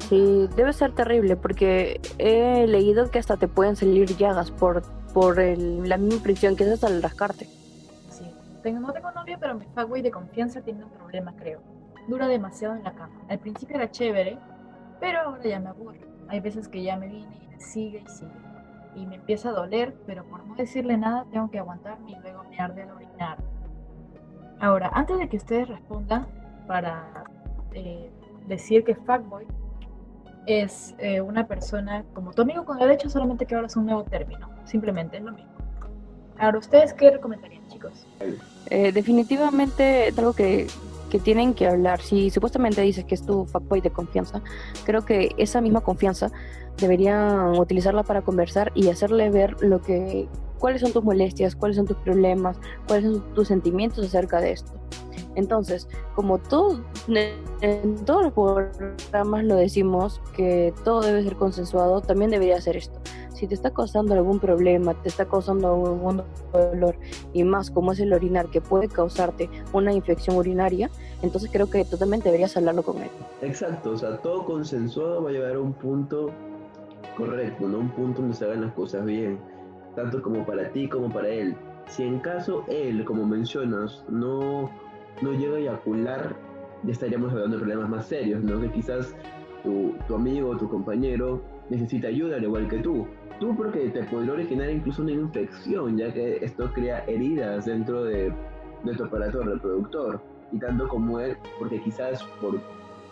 Sí, 0.09 0.49
debe 0.55 0.73
ser 0.73 0.93
terrible 0.93 1.37
porque 1.37 2.01
he 2.19 2.67
leído 2.69 3.11
que 3.11 3.19
hasta 3.19 3.37
te 3.37 3.49
pueden 3.49 3.75
salir 3.75 4.17
llagas 4.17 4.51
por, 4.53 4.83
por 5.13 5.41
el- 5.41 5.89
la 5.89 5.97
misma 5.97 6.21
fricción 6.21 6.55
que 6.55 6.63
haces 6.65 6.85
al 6.85 7.03
rascarte. 7.03 7.49
Sí, 8.11 8.25
tengo, 8.63 8.79
no 8.81 8.93
tengo 8.93 9.11
novio, 9.11 9.37
pero 9.41 9.55
mi 9.57 9.65
fuckboy 9.75 10.03
de 10.03 10.11
confianza 10.13 10.61
tiene 10.61 10.85
un 10.85 10.91
problema, 10.91 11.35
creo. 11.37 11.61
Dura 12.07 12.29
demasiado 12.29 12.77
en 12.77 12.85
la 12.85 12.93
cama. 12.95 13.15
Al 13.29 13.41
principio 13.41 13.75
era 13.77 13.91
chévere, 13.91 14.39
pero 15.01 15.19
ahora 15.21 15.43
ya 15.43 15.59
me 15.59 15.71
aburre. 15.71 16.01
Hay 16.29 16.39
veces 16.39 16.69
que 16.69 16.83
ya 16.85 16.97
me 16.97 17.09
viene 17.09 17.35
y 17.43 17.49
me 17.55 17.61
sigue 17.61 18.05
y 18.07 18.09
sigue. 18.11 18.31
Y 18.95 19.07
me 19.07 19.17
empieza 19.17 19.49
a 19.49 19.53
doler, 19.53 19.97
pero 20.07 20.25
por 20.25 20.47
no 20.47 20.55
decirle 20.55 20.97
nada 20.97 21.27
tengo 21.33 21.51
que 21.51 21.59
aguantarme 21.59 22.13
y 22.13 22.17
luego 22.21 22.45
me 22.49 22.59
arde 22.59 22.83
al 22.83 22.91
orinar. 22.93 23.39
Ahora, 24.61 24.91
antes 24.95 25.19
de 25.19 25.29
que 25.29 25.37
ustedes 25.37 25.69
respondan, 25.69 26.27
para 26.67 27.25
eh, 27.73 28.11
decir 28.47 28.85
que 28.85 28.95
fuckboy 28.95 29.47
es 30.47 30.95
eh, 30.99 31.21
una 31.21 31.47
persona 31.47 32.05
como 32.15 32.33
tu 32.33 32.43
amigo 32.43 32.65
con 32.65 32.79
derecho, 32.79 33.09
solamente 33.09 33.47
que 33.47 33.55
ahora 33.55 33.67
es 33.67 33.77
un 33.77 33.87
nuevo 33.87 34.05
término. 34.05 34.49
Simplemente 34.65 35.17
es 35.17 35.23
lo 35.23 35.33
mismo. 35.33 35.51
Ahora, 36.39 36.59
¿ustedes 36.59 36.93
qué 36.93 37.11
recomendarían, 37.11 37.67
chicos? 37.69 38.07
Eh, 38.71 38.93
definitivamente 38.93 40.09
es 40.09 40.19
algo 40.19 40.35
que, 40.35 40.67
que 41.11 41.19
tienen 41.19 41.55
que 41.55 41.67
hablar. 41.67 42.01
Si 42.01 42.31
supuestamente 42.31 42.83
dices 42.83 43.05
que 43.05 43.15
es 43.15 43.25
tu 43.25 43.47
fuckboy 43.47 43.81
de 43.81 43.91
confianza, 43.91 44.43
creo 44.85 45.05
que 45.05 45.35
esa 45.39 45.61
misma 45.61 45.81
confianza 45.81 46.31
deberían 46.77 47.59
utilizarla 47.59 48.03
para 48.03 48.23
conversar 48.23 48.71
y 48.75 48.89
hacerle 48.89 49.31
ver 49.31 49.57
lo 49.63 49.81
que 49.81 50.29
cuáles 50.59 50.81
son 50.81 50.93
tus 50.93 51.05
molestias, 51.05 51.55
cuáles 51.55 51.77
son 51.77 51.87
tus 51.87 51.97
problemas, 51.99 52.59
cuáles 52.87 53.13
son 53.13 53.35
tus 53.35 53.49
sentimientos 53.49 54.05
acerca 54.07 54.41
de 54.41 54.53
esto. 54.53 54.73
Entonces, 55.37 55.87
como 56.15 56.39
todo, 56.39 56.81
en 57.61 58.05
todos 58.05 58.25
los 58.25 58.33
programas 58.33 59.45
lo 59.45 59.57
decimos 59.57 60.21
que 60.35 60.73
todo 60.83 61.03
debe 61.03 61.23
ser 61.23 61.37
consensuado, 61.37 62.01
también 62.01 62.31
debería 62.31 62.61
ser 62.61 62.77
esto. 62.77 62.99
Si 63.35 63.47
te 63.47 63.55
está 63.55 63.71
causando 63.71 64.15
algún 64.15 64.41
problema, 64.41 64.95
te 64.95 65.11
está 65.11 65.27
causando 65.27 65.69
algún 65.69 66.23
dolor 66.55 66.97
y 67.35 67.45
más 67.45 67.71
como 67.71 67.93
es 67.93 68.01
el 68.01 68.15
orinar 68.15 68.49
que 68.49 68.63
puede 68.63 68.89
causarte 68.89 69.51
una 69.75 69.93
infección 69.93 70.37
urinaria, 70.37 70.91
entonces 71.21 71.51
creo 71.53 71.69
que 71.69 71.85
totalmente 71.85 72.31
deberías 72.31 72.57
hablarlo 72.57 72.83
con 72.83 73.03
él. 73.03 73.11
Exacto, 73.43 73.91
o 73.91 73.99
sea, 73.99 74.17
todo 74.23 74.47
consensuado 74.47 75.23
va 75.23 75.29
a 75.29 75.33
llevar 75.35 75.57
a 75.57 75.61
un 75.61 75.75
punto 75.75 76.31
correcto, 77.19 77.69
¿no? 77.69 77.79
Un 77.79 77.91
punto 77.91 78.23
donde 78.23 78.35
se 78.35 78.47
hagan 78.47 78.63
las 78.63 78.73
cosas 78.73 79.05
bien, 79.05 79.39
tanto 79.97 80.23
como 80.23 80.47
para 80.47 80.71
ti 80.71 80.89
como 80.89 81.13
para 81.13 81.29
él. 81.29 81.57
Si 81.89 82.05
en 82.05 82.21
caso 82.21 82.65
él, 82.69 83.05
como 83.05 83.27
mencionas, 83.27 84.05
no, 84.09 84.71
no 85.23 85.33
llega 85.33 85.57
a 85.57 85.61
eyacular, 85.61 86.37
ya 86.85 86.93
estaríamos 86.93 87.33
hablando 87.33 87.57
de 87.57 87.63
problemas 87.63 87.89
más 87.89 88.07
serios, 88.07 88.45
¿no? 88.45 88.61
Que 88.61 88.71
quizás 88.71 89.17
tu, 89.65 89.95
tu 90.07 90.15
amigo 90.15 90.57
tu 90.57 90.69
compañero 90.69 91.43
necesita 91.71 92.09
ayuda 92.09 92.37
al 92.37 92.45
igual 92.45 92.69
que 92.69 92.79
tú. 92.79 93.07
Tú 93.41 93.55
porque 93.57 93.91
te 93.91 94.03
podría 94.05 94.33
originar 94.33 94.71
incluso 94.71 95.03
una 95.03 95.13
infección, 95.13 95.97
ya 95.97 96.13
que 96.13 96.45
esto 96.45 96.73
crea 96.73 97.05
heridas 97.07 97.67
dentro 97.67 98.05
de, 98.05 98.33
de 98.85 98.95
tu 98.95 99.05
aparato 99.05 99.43
reproductor. 99.43 100.21
Y 100.53 100.59
tanto 100.59 100.87
como 100.89 101.19
él, 101.19 101.37
porque 101.59 101.81
quizás 101.81 102.23
por 102.41 102.61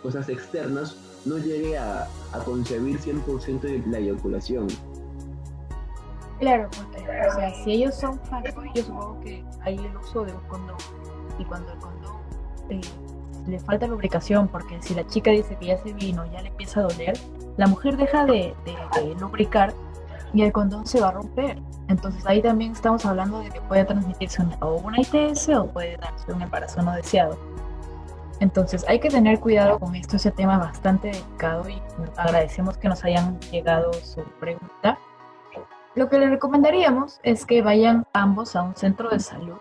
cosas 0.01 0.29
externas 0.29 0.97
no 1.25 1.37
llegue 1.37 1.77
a, 1.77 2.07
a 2.31 2.39
concebir 2.45 2.97
100% 2.97 3.61
de 3.61 3.83
la 3.87 3.97
eyaculación. 3.97 4.67
Claro, 6.39 6.69
porque, 6.75 7.01
o 7.01 7.33
sea, 7.33 7.53
si 7.63 7.71
ellos 7.71 7.95
son 7.95 8.19
fuckboy, 8.19 8.69
yo 8.75 8.83
supongo 8.83 9.19
que 9.21 9.43
hay 9.61 9.77
el 9.77 9.97
uso 9.97 10.25
de 10.25 10.33
un 10.33 10.41
condón. 10.47 10.77
Y 11.39 11.45
cuando 11.45 11.71
el 11.71 11.79
condón 11.79 12.15
eh, 12.69 12.81
le 13.47 13.59
falta 13.59 13.87
lubricación, 13.87 14.47
porque 14.47 14.81
si 14.81 14.95
la 14.95 15.05
chica 15.07 15.31
dice 15.31 15.55
que 15.55 15.67
ya 15.67 15.77
se 15.77 15.93
vino, 15.93 16.25
ya 16.31 16.41
le 16.41 16.49
empieza 16.49 16.81
a 16.81 16.83
doler, 16.83 17.17
la 17.57 17.67
mujer 17.67 17.95
deja 17.97 18.25
de, 18.25 18.53
lubricar 19.19 19.73
y 20.33 20.41
el 20.41 20.51
condón 20.51 20.85
se 20.85 20.99
va 20.99 21.09
a 21.09 21.11
romper. 21.11 21.61
Entonces 21.87 22.25
ahí 22.25 22.41
también 22.41 22.71
estamos 22.71 23.05
hablando 23.05 23.39
de 23.39 23.49
que 23.49 23.61
puede 23.61 23.85
transmitirse 23.85 24.43
o 24.59 24.75
una 24.77 24.99
ITS 24.99 25.49
o 25.49 25.67
puede 25.67 25.97
darse 25.97 26.31
un 26.33 26.41
embarazo 26.41 26.81
no 26.81 26.93
deseado. 26.93 27.37
Entonces 28.41 28.83
hay 28.89 28.99
que 28.99 29.09
tener 29.09 29.39
cuidado 29.39 29.79
con 29.79 29.95
esto, 29.95 30.17
ese 30.17 30.31
tema 30.31 30.57
bastante 30.57 31.09
delicado 31.09 31.69
y 31.69 31.81
agradecemos 32.17 32.77
que 32.77 32.89
nos 32.89 33.03
hayan 33.05 33.39
llegado 33.51 33.93
su 33.93 34.21
pregunta. 34.39 34.97
Lo 35.95 36.09
que 36.09 36.19
le 36.19 36.29
recomendaríamos 36.29 37.21
es 37.23 37.45
que 37.45 37.61
vayan 37.61 38.05
ambos 38.11 38.57
a 38.57 38.63
un 38.63 38.75
centro 38.75 39.09
de 39.09 39.19
salud, 39.19 39.57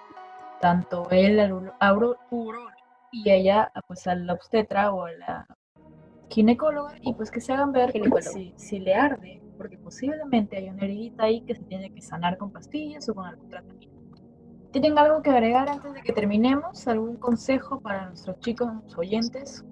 tanto 0.60 1.08
él 1.10 1.38
al 1.38 1.52
urólogo 1.52 2.16
y 3.12 3.30
ella 3.30 3.70
pues 3.86 4.06
a 4.08 4.16
la 4.16 4.32
obstetra 4.32 4.92
o 4.92 5.04
a 5.04 5.12
la 5.12 5.46
ginecóloga 6.28 6.96
y 7.02 7.14
pues 7.14 7.30
que 7.30 7.40
se 7.40 7.52
hagan 7.52 7.70
ver 7.70 7.92
Ginecólogo. 7.92 8.32
si, 8.32 8.52
si 8.56 8.80
le 8.80 8.94
arde, 8.94 9.40
porque 9.56 9.78
posiblemente 9.78 10.56
hay 10.56 10.70
una 10.70 10.82
heridita 10.82 11.22
ahí 11.22 11.42
que 11.42 11.54
se 11.54 11.62
tiene 11.62 11.92
que 11.92 12.02
sanar 12.02 12.36
con 12.36 12.50
pastillas 12.50 13.08
o 13.08 13.14
con 13.14 13.26
algún 13.26 13.48
tratamiento. 13.48 13.94
¿Tienen 14.72 14.98
algo 14.98 15.22
que 15.22 15.30
agregar 15.30 15.68
antes 15.68 15.94
de 15.94 16.02
que 16.02 16.12
terminemos? 16.12 16.88
¿Algún 16.88 17.14
consejo 17.14 17.78
para 17.78 18.06
nuestros 18.06 18.40
chicos, 18.40 18.72
nuestros 18.72 18.98
oyentes? 18.98 19.64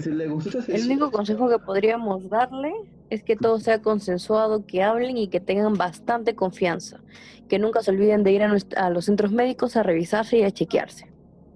Si 0.00 0.10
le 0.10 0.24
El 0.24 0.84
único 0.86 1.10
consejo 1.10 1.48
que 1.48 1.58
podríamos 1.58 2.28
darle 2.30 2.72
es 3.10 3.22
que 3.22 3.36
todo 3.36 3.60
sea 3.60 3.82
consensuado, 3.82 4.64
que 4.66 4.82
hablen 4.82 5.18
y 5.18 5.28
que 5.28 5.38
tengan 5.40 5.74
bastante 5.74 6.34
confianza, 6.34 7.00
que 7.48 7.58
nunca 7.58 7.82
se 7.82 7.90
olviden 7.90 8.22
de 8.24 8.32
ir 8.32 8.42
a, 8.42 8.48
nuestra- 8.48 8.86
a 8.86 8.90
los 8.90 9.04
centros 9.04 9.32
médicos 9.32 9.76
a 9.76 9.82
revisarse 9.82 10.38
y 10.38 10.44
a 10.44 10.50
chequearse. 10.50 11.06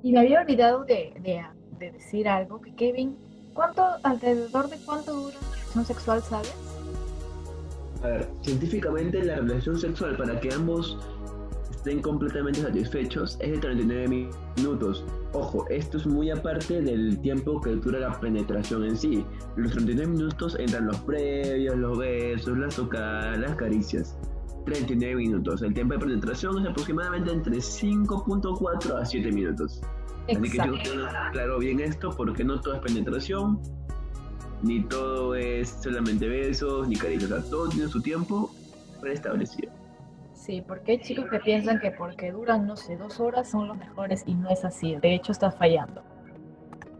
Y 0.03 0.13
me 0.13 0.21
había 0.21 0.43
olvidado 0.43 0.85
de, 0.85 1.15
de- 1.23 1.45
de 1.79 1.93
decir 1.93 2.29
algo, 2.29 2.61
que 2.61 2.75
Kevin, 2.75 3.17
¿cuánto, 3.55 3.83
alrededor 4.03 4.69
de 4.69 4.77
cuánto 4.85 5.13
dura 5.15 5.37
una 5.41 5.51
relación 5.57 5.85
sexual, 5.87 6.23
sabes? 6.23 6.55
A 8.03 8.09
ver, 8.09 8.29
científicamente 8.43 9.25
la 9.25 9.37
relación 9.37 9.79
sexual 9.79 10.17
para 10.17 10.39
que 10.41 10.53
ambos 10.53 10.99
estén 11.87 12.03
completamente 12.03 12.63
satisfechos 12.63 13.39
es 13.41 13.53
de 13.53 13.59
39 13.59 14.29
minutos. 14.57 15.05
Ojo, 15.33 15.69
esto 15.69 15.99
es 15.99 16.07
muy 16.07 16.31
aparte 16.31 16.83
del 16.83 17.21
tiempo 17.21 17.61
que 17.61 17.77
dura 17.77 18.01
la 18.01 18.21
penetración 18.21 18.85
en 18.85 18.97
sí. 18.97 19.25
Los 19.55 19.71
39 19.71 20.11
minutos 20.11 20.57
entran 20.59 20.87
los 20.87 20.97
previos, 21.03 21.77
los 21.77 21.97
besos, 21.97 22.59
las 22.59 22.75
tocadas, 22.75 23.39
las 23.39 23.55
caricias. 23.55 24.19
39 24.65 25.15
minutos. 25.15 25.63
El 25.63 25.75
tiempo 25.75 25.95
de 25.95 26.01
penetración 26.01 26.61
es 26.61 26.71
aproximadamente 26.71 27.31
entre 27.31 27.59
5.4 27.59 29.01
a 29.01 29.05
7 29.05 29.31
minutos. 29.31 29.81
Así 30.29 30.41
que 30.41 30.49
Exacto. 30.49 30.73
chicos, 30.79 30.91
tengan 30.91 31.33
claro 31.33 31.59
bien 31.61 31.79
esto 31.79 32.11
porque 32.11 32.43
no 32.43 32.61
todo 32.61 32.75
es 32.75 32.81
penetración, 32.81 33.61
ni 34.65 34.83
todo 34.83 35.37
es 35.37 35.69
solamente 35.81 36.27
besos, 36.27 36.89
ni 36.89 36.97
caricias. 36.97 37.31
O 37.31 37.41
sea, 37.41 37.49
todo 37.49 37.69
tiene 37.69 37.87
su 37.87 38.03
tiempo 38.03 38.53
preestablecido. 39.01 39.76
Sí, 40.47 40.63
porque 40.65 40.93
hay 40.93 40.99
chicos 41.01 41.25
que 41.29 41.41
piensan 41.41 41.81
que 41.81 41.91
porque 41.91 42.31
duran, 42.31 42.69
no 42.69 42.77
sé, 42.77 42.97
dos 42.97 43.19
horas 43.19 43.51
son 43.51 43.67
los 43.67 43.77
mejores 43.77 44.23
y 44.27 44.35
no 44.35 44.49
es 44.49 44.65
así. 44.65 44.95
De 44.95 45.13
hecho, 45.13 45.33
estás 45.33 45.57
fallando. 45.57 46.05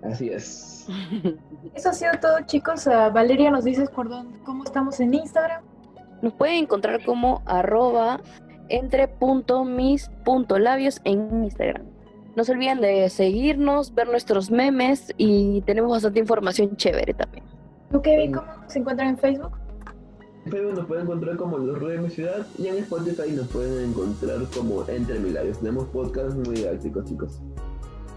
Así 0.03 0.31
es. 0.31 0.89
Eso 1.75 1.91
ha 1.91 1.93
sido 1.93 2.11
todo, 2.21 2.41
chicos. 2.47 2.89
Ah, 2.89 3.09
Valeria, 3.09 3.53
¿nos 3.53 3.63
dices 3.63 3.89
por 3.89 4.09
dónde, 4.09 4.37
cómo 4.41 4.65
estamos 4.65 4.99
en 4.99 5.15
Instagram? 5.15 5.63
Nos 6.23 6.33
pueden 6.33 6.65
encontrar 6.65 7.05
como 7.05 7.43
arroba 7.47 8.21
entre 8.69 9.07
punto 9.07 9.65
mis 9.65 10.09
punto 10.25 10.59
labios 10.59 11.01
en 11.05 11.45
Instagram. 11.45 11.87
No 12.35 12.43
se 12.43 12.51
olviden 12.51 12.81
de 12.81 13.09
seguirnos, 13.11 13.95
ver 13.95 14.09
nuestros 14.09 14.51
memes 14.51 15.15
y 15.19 15.61
tenemos 15.61 15.93
bastante 15.93 16.19
información 16.19 16.75
chévere 16.75 17.15
también. 17.15 17.45
¿Tú, 17.93 18.03
Kevin, 18.03 18.33
cómo 18.33 18.49
se 18.67 18.81
encuentran 18.81 19.11
en 19.11 19.19
Facebook? 19.19 19.57
Facebook 20.51 20.75
nos 20.75 20.87
pueden 20.87 21.05
encontrar 21.05 21.37
como 21.37 21.59
Los 21.59 21.79
Ruidos 21.79 22.03
de 22.03 22.09
mi 22.09 22.11
Ciudad 22.11 22.47
y 22.57 22.69
en 22.69 22.77
Spotify 22.77 23.33
nos 23.33 23.49
pueden 23.49 23.91
encontrar 23.91 24.39
como 24.55 24.87
Entre 24.89 25.19
Milagros. 25.19 25.59
Tenemos 25.59 25.87
podcasts 25.89 26.35
muy 26.35 26.57
didácticos, 26.57 27.05
chicos. 27.07 27.41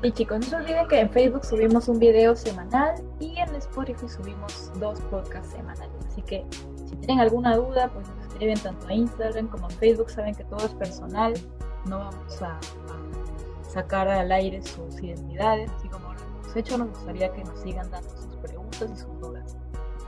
Y 0.03 0.11
chicos, 0.11 0.39
no 0.39 0.45
se 0.45 0.55
olviden 0.55 0.87
que 0.87 0.99
en 0.99 1.09
Facebook 1.09 1.43
subimos 1.43 1.87
un 1.87 1.99
video 1.99 2.35
semanal 2.35 2.95
y 3.19 3.37
en 3.37 3.53
Spotify 3.55 4.07
subimos 4.07 4.71
dos 4.79 5.01
podcasts 5.11 5.51
semanales. 5.51 5.91
Así 6.07 6.21
que 6.21 6.45
si 6.87 6.95
tienen 6.97 7.19
alguna 7.19 7.57
duda, 7.57 7.89
pues 7.93 8.07
nos 8.07 8.27
escriben 8.27 8.57
tanto 8.59 8.87
a 8.87 8.93
Instagram 8.93 9.47
como 9.47 9.65
a 9.65 9.69
Facebook. 9.71 10.09
Saben 10.09 10.35
que 10.35 10.43
todo 10.45 10.65
es 10.65 10.73
personal, 10.75 11.33
no 11.85 11.99
vamos 11.99 12.41
a, 12.41 12.51
a 12.51 13.69
sacar 13.69 14.07
al 14.07 14.31
aire 14.31 14.61
sus 14.61 15.01
identidades. 15.01 15.69
Así 15.71 15.89
como 15.89 16.13
lo 16.13 16.19
hemos 16.19 16.55
hecho, 16.55 16.77
nos 16.77 16.89
gustaría 16.89 17.31
que 17.33 17.43
nos 17.43 17.59
sigan 17.59 17.89
dando 17.91 18.09
sus 18.11 18.35
preguntas 18.37 18.89
y 18.93 18.97
sus 18.97 19.19
dudas. 19.19 19.38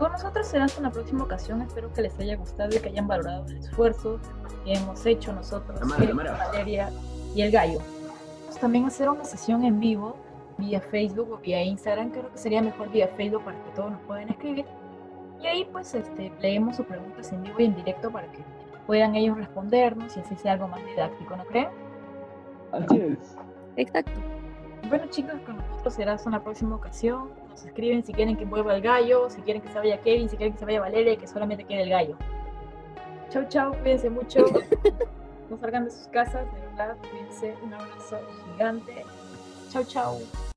Con 0.01 0.13
nosotros 0.13 0.47
será 0.47 0.65
hasta 0.65 0.79
una 0.79 0.89
próxima 0.89 1.23
ocasión. 1.23 1.61
Espero 1.61 1.93
que 1.93 2.01
les 2.01 2.17
haya 2.17 2.35
gustado 2.35 2.75
y 2.75 2.79
que 2.79 2.89
hayan 2.89 3.07
valorado 3.07 3.45
el 3.45 3.57
esfuerzo 3.57 4.19
que 4.65 4.73
hemos 4.73 5.05
hecho 5.05 5.31
nosotros, 5.31 5.79
Kevin, 5.79 6.07
Tamara. 6.07 6.31
Valeria 6.47 6.89
y 7.35 7.43
el 7.43 7.51
gallo. 7.51 7.77
Vamos 8.45 8.57
también 8.59 8.85
a 8.85 8.87
hacer 8.87 9.07
una 9.09 9.23
sesión 9.23 9.63
en 9.63 9.79
vivo 9.79 10.15
vía 10.57 10.81
Facebook 10.81 11.31
o 11.31 11.37
vía 11.37 11.63
Instagram. 11.63 12.09
Creo 12.09 12.31
que 12.31 12.37
sería 12.39 12.63
mejor 12.63 12.89
vía 12.89 13.09
Facebook 13.09 13.43
para 13.43 13.63
que 13.63 13.69
todos 13.75 13.91
nos 13.91 14.01
puedan 14.01 14.27
escribir. 14.29 14.65
Y 15.39 15.45
ahí 15.45 15.69
pues 15.71 15.93
este, 15.93 16.33
leemos 16.41 16.77
sus 16.77 16.87
preguntas 16.87 17.31
en 17.31 17.43
vivo 17.43 17.57
y 17.59 17.65
en 17.65 17.75
directo 17.75 18.09
para 18.09 18.25
que 18.31 18.43
puedan 18.87 19.13
ellos 19.13 19.37
respondernos 19.37 20.17
y 20.17 20.21
así 20.21 20.35
sea 20.35 20.53
algo 20.53 20.67
más 20.67 20.83
didáctico, 20.83 21.35
¿no 21.35 21.45
creen? 21.45 21.69
Así 22.71 23.01
es. 23.01 23.37
Exacto. 23.75 24.19
Bueno 24.89 25.05
chicos, 25.11 25.35
con 25.45 25.57
nosotros 25.57 25.93
será 25.93 26.13
hasta 26.13 26.27
una 26.27 26.43
próxima 26.43 26.75
ocasión. 26.75 27.29
Nos 27.61 27.67
escriben 27.67 28.03
si 28.03 28.11
quieren 28.11 28.35
que 28.35 28.43
vuelva 28.43 28.75
el 28.75 28.81
gallo, 28.81 29.29
si 29.29 29.39
quieren 29.41 29.61
que 29.61 29.69
se 29.69 29.77
vaya 29.77 30.01
Kevin, 30.01 30.27
si 30.27 30.35
quieren 30.35 30.53
que 30.53 30.57
se 30.57 30.65
vaya 30.65 30.79
Valeria 30.79 31.13
y 31.13 31.17
que 31.17 31.27
solamente 31.27 31.63
quede 31.63 31.83
el 31.83 31.89
gallo. 31.91 32.17
Chau, 33.29 33.45
chau, 33.49 33.71
cuídense 33.81 34.09
mucho. 34.09 34.45
No 35.51 35.57
salgan 35.57 35.83
de 35.83 35.91
sus 35.91 36.07
casas, 36.07 36.45
de 36.53 36.61
verdad, 36.61 36.95
cuídense. 37.11 37.53
Un 37.61 37.73
abrazo 37.73 38.17
gigante. 38.45 39.03
Chau, 39.69 39.83
chau. 39.83 40.21